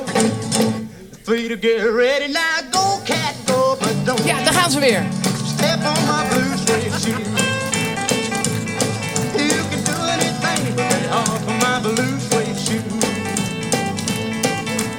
[1.25, 2.33] three to get ready.
[2.33, 5.03] Now go, cat, go, but don't Ja, daar gaan ze weer.
[5.57, 7.23] step on my blue suede shoe.
[9.37, 12.85] You can do anything but off of my blue suede shoe.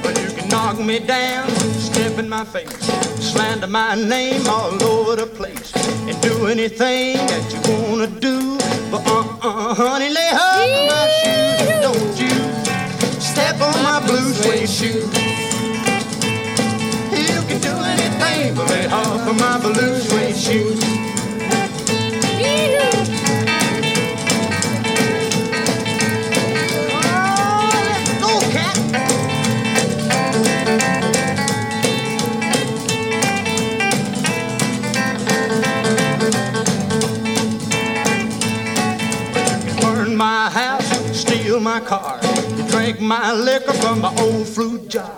[0.02, 1.48] Well, you can knock me down,
[1.78, 5.72] step in my face, slander my name all over the place,
[6.06, 8.55] and do anything that you wanna do.
[8.96, 15.04] Uh-uh, honey, lay off of my shoes, don't you step on my blue suede shoe.
[17.12, 21.06] You can do anything but lay off of my blue suede shoes.
[41.66, 42.20] My car,
[42.70, 45.10] drink my liquor from my old fruit jar,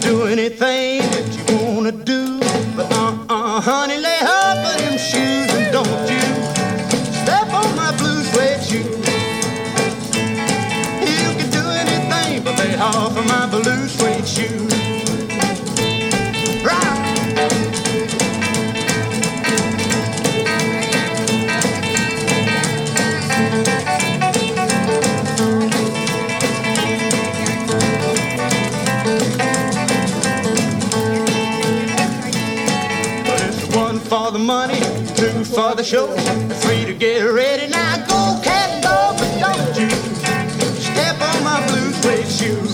[0.00, 2.38] do anything that you wanna do.
[2.76, 6.26] But uh-uh, honey, lay off of them shoes and don't you
[7.22, 8.90] step on my blue suede shoe.
[11.22, 14.73] You can do anything but lay off of my blue suede shoes.
[35.54, 36.08] For the show.
[36.62, 37.68] Three to get ready.
[37.68, 39.88] Now go, cat, go, but don't you
[40.80, 42.73] step on my blue suede shoes.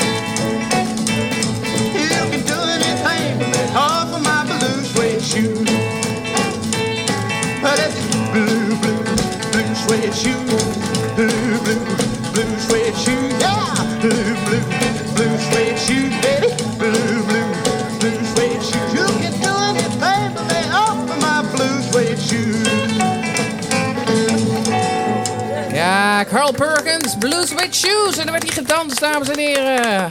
[26.25, 28.17] Carl Perkins, Blues with Shoes.
[28.19, 30.09] En er werd hij gedanst, dames en heren.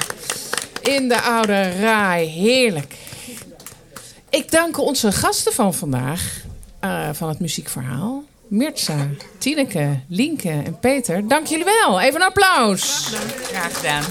[0.82, 2.28] In de oude raai.
[2.28, 2.94] Heerlijk.
[4.30, 6.22] Ik dank onze gasten van vandaag.
[6.80, 8.24] eh, van het muziekverhaal.
[8.48, 9.08] Mirza,
[9.38, 11.28] Tineke, Lienke en Peter.
[11.28, 12.00] Dank jullie wel.
[12.02, 13.10] Even een applaus.
[13.52, 14.04] Graag gedaan.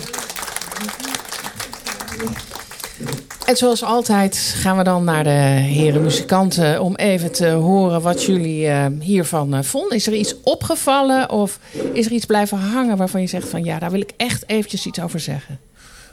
[3.49, 8.25] En zoals altijd gaan we dan naar de heren muzikanten om even te horen wat
[8.25, 9.97] jullie eh, hiervan eh, vonden.
[9.97, 11.59] Is er iets opgevallen of
[11.93, 14.87] is er iets blijven hangen waarvan je zegt van ja, daar wil ik echt eventjes
[14.87, 15.59] iets over zeggen?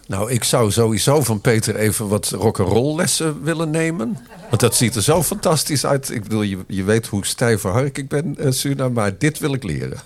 [0.07, 4.17] Nou, ik zou sowieso van Peter even wat rock'n'roll lessen willen nemen.
[4.49, 6.09] Want dat ziet er zo fantastisch uit.
[6.09, 9.53] Ik bedoel, je, je weet hoe stijve hark ik ben, eh, Suna, maar dit wil
[9.53, 9.99] ik leren.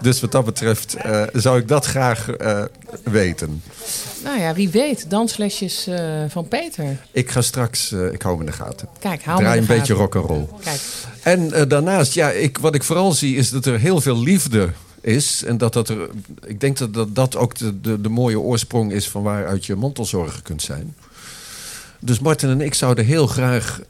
[0.00, 0.96] Dus wat dat betreft
[1.32, 2.26] zou ik dat graag
[3.02, 3.62] weten.
[4.26, 6.96] Nou ja, wie weet, danslesjes eh, van Peter.
[7.12, 8.88] Ik ga straks, eh, ik hou hem in de gaten.
[8.98, 10.20] Kijk, hou me Draai in een de beetje gaten.
[10.20, 10.48] rock'n'roll.
[10.60, 10.80] Kijk.
[11.22, 14.70] En eh, daarnaast, ja, ik, wat ik vooral zie is dat er heel veel liefde
[15.00, 15.44] is.
[15.44, 16.08] En dat dat er,
[16.46, 19.74] ik denk dat dat, dat ook de, de, de mooie oorsprong is van waaruit je
[19.74, 20.96] mantelzorger kunt zijn.
[22.00, 23.80] Dus Martin en ik zouden heel graag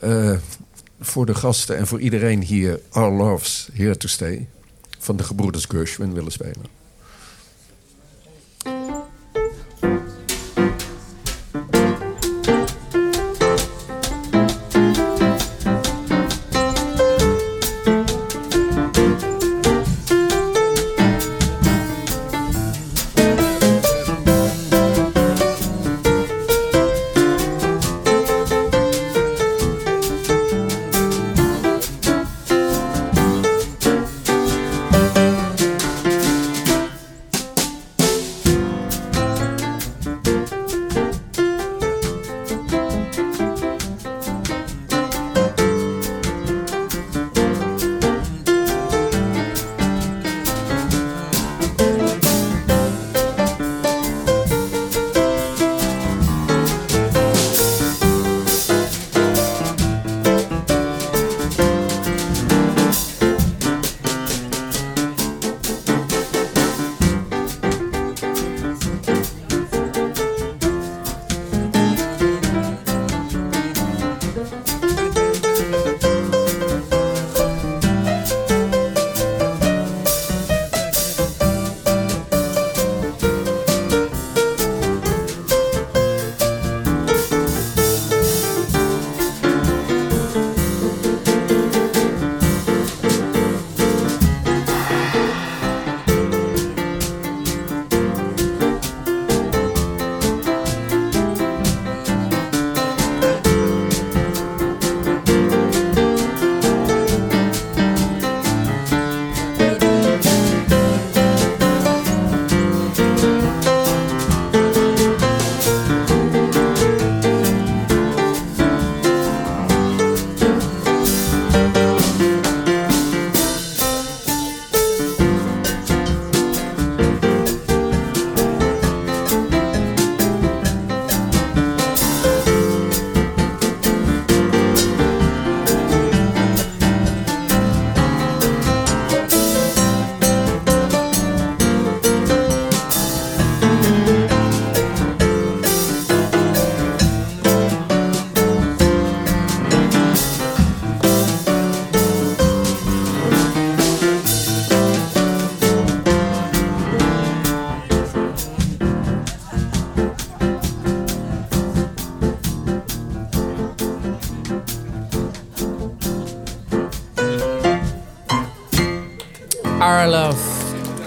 [1.00, 4.46] voor de gasten en voor iedereen hier Our Loves Here to Stay
[4.98, 6.85] van de gebroeders Gershwin willen spelen.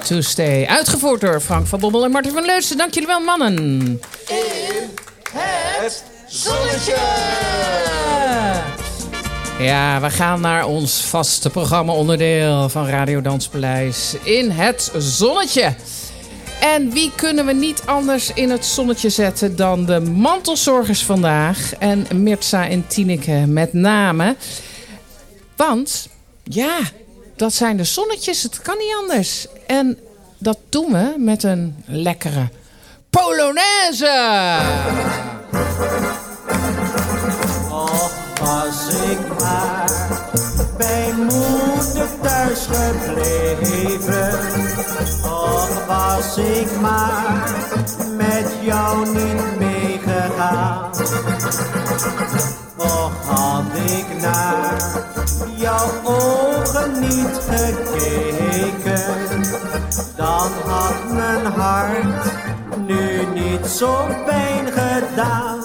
[0.10, 0.66] To Stay.
[0.66, 2.78] Uitgevoerd door Frank van Bommel en Martin van Leutsen.
[2.78, 3.99] Dank jullie wel, mannen.
[5.32, 6.95] Het zonnetje!
[9.60, 14.16] Ja, we gaan naar ons vaste programma-onderdeel van Radio Danspaleis.
[14.24, 15.76] In het zonnetje.
[16.60, 21.74] En wie kunnen we niet anders in het zonnetje zetten dan de mantelzorgers vandaag.
[21.80, 24.36] En Mirza en Tineke met name.
[25.55, 26.07] Want
[26.43, 26.80] Ja,
[27.40, 28.44] dat zijn de zonnetjes.
[28.44, 29.48] Het kan niet anders.
[29.68, 30.00] En
[30.38, 32.50] dat doen we met een lekkere
[33.10, 34.60] Polonaise.
[37.70, 39.92] Och, was ik maar
[40.78, 44.40] bij moeder thuis gebleven.
[45.24, 47.54] Och, was ik maar
[48.18, 49.60] met jou niet
[52.78, 54.78] Och, had ik naar
[55.56, 59.16] jouw ogen niet gekeken,
[60.16, 62.34] dan had mijn hart
[62.88, 65.64] nu niet zo pijn gedaan.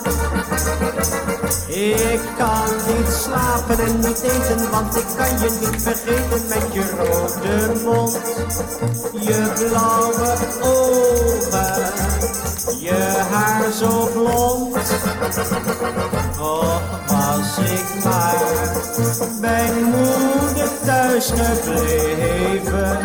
[1.66, 6.90] Ik kan niet slapen en niet eten, want ik kan je niet vergeten met je
[6.98, 8.18] rode mond,
[9.20, 11.92] je blauwe ogen,
[12.80, 14.76] je haar zo blond.
[16.38, 18.44] Och, was ik maar
[19.40, 22.98] bij moeder thuis gebleven.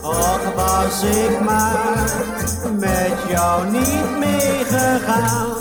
[0.00, 2.10] Och, was ik maar
[2.78, 5.52] met jou niet meegegaan.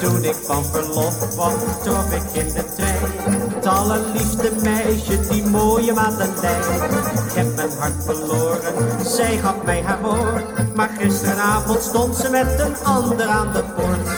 [0.00, 1.52] Toen ik van verlof kwam,
[1.82, 3.42] trok ik in de trein.
[3.54, 6.86] Het allerliefste meisje, die mooie Madeleine.
[7.26, 10.74] Ik heb mijn hart verloren, zij gaf mij haar woord.
[10.74, 14.08] Maar gisteravond stond ze met een ander aan de poort.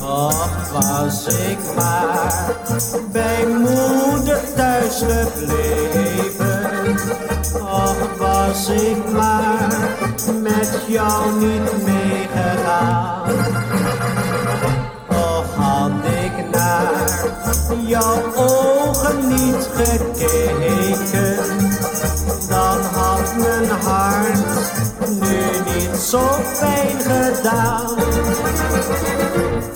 [0.00, 2.54] Och, was ik maar
[3.12, 6.53] bij moeder thuis gebleven.
[7.60, 9.68] Och, was ik maar
[10.42, 13.30] met jou niet meegegaan.
[15.08, 17.04] Och, had ik naar
[17.86, 21.36] jouw ogen niet gekeken,
[22.48, 24.38] dan had mijn hart
[25.20, 25.73] nu niet
[26.04, 26.20] zo
[26.60, 27.98] pijn gedaan.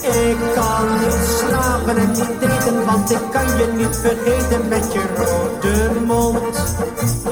[0.01, 5.03] Ik kan niet slapen en niet eten, want ik kan je niet vergeten met je
[5.17, 6.77] rode mond,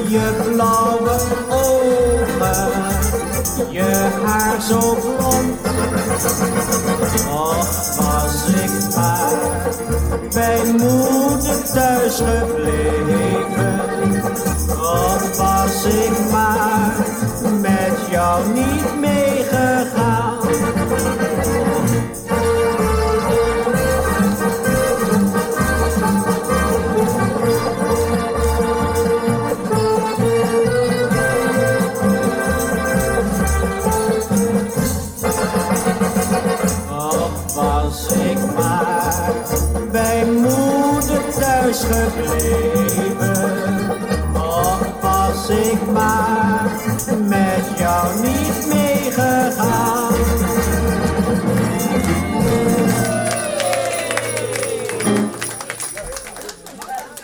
[0.09, 1.16] je blauwe
[1.51, 2.72] ogen,
[3.70, 5.61] je haar zo blond.
[7.30, 9.38] Och, was ik maar
[10.34, 13.80] bij moeder thuis gebleven.
[14.68, 17.05] Och, was ik maar
[18.17, 20.35] jou niet meegegaan.
[41.76, 43.37] Gebleven.
[44.34, 46.36] Och, was ik maar
[48.14, 50.14] niet meegegaan.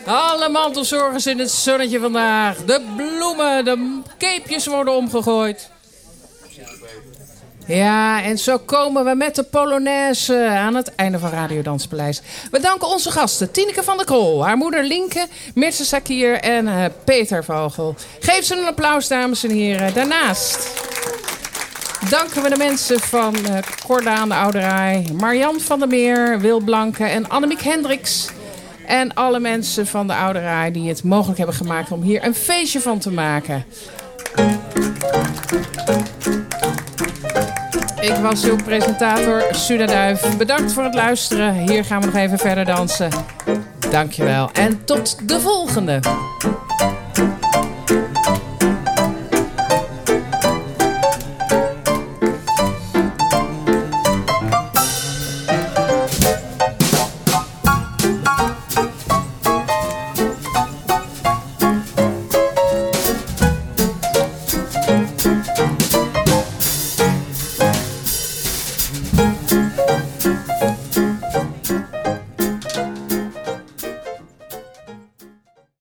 [0.06, 2.56] Alle mantelzorgers in het zonnetje vandaag.
[2.56, 5.70] De bloemen, de keepjes worden omgegooid.
[7.74, 12.22] Ja, en zo komen we met de Polonaise aan het einde van Radio Danspaleis.
[12.50, 16.84] We danken onze gasten Tineke van der Krol, haar moeder Linke, Mirce Sakier en eh,
[17.04, 17.94] Peter Vogel.
[18.20, 19.94] Geef ze een applaus, dames en heren.
[19.94, 20.70] Daarnaast
[22.10, 26.60] danken we de mensen van uh, Corda aan de Ouderij, Marian van der Meer, Wil
[26.60, 28.28] Blanke en Annemiek Hendricks.
[28.86, 32.80] En alle mensen van de Ouderij die het mogelijk hebben gemaakt om hier een feestje
[32.80, 33.64] van te maken.
[38.02, 40.36] Ik was uw presentator, Suda Duif.
[40.36, 41.54] Bedankt voor het luisteren.
[41.54, 43.10] Hier gaan we nog even verder dansen.
[43.90, 46.00] Dankjewel en tot de volgende.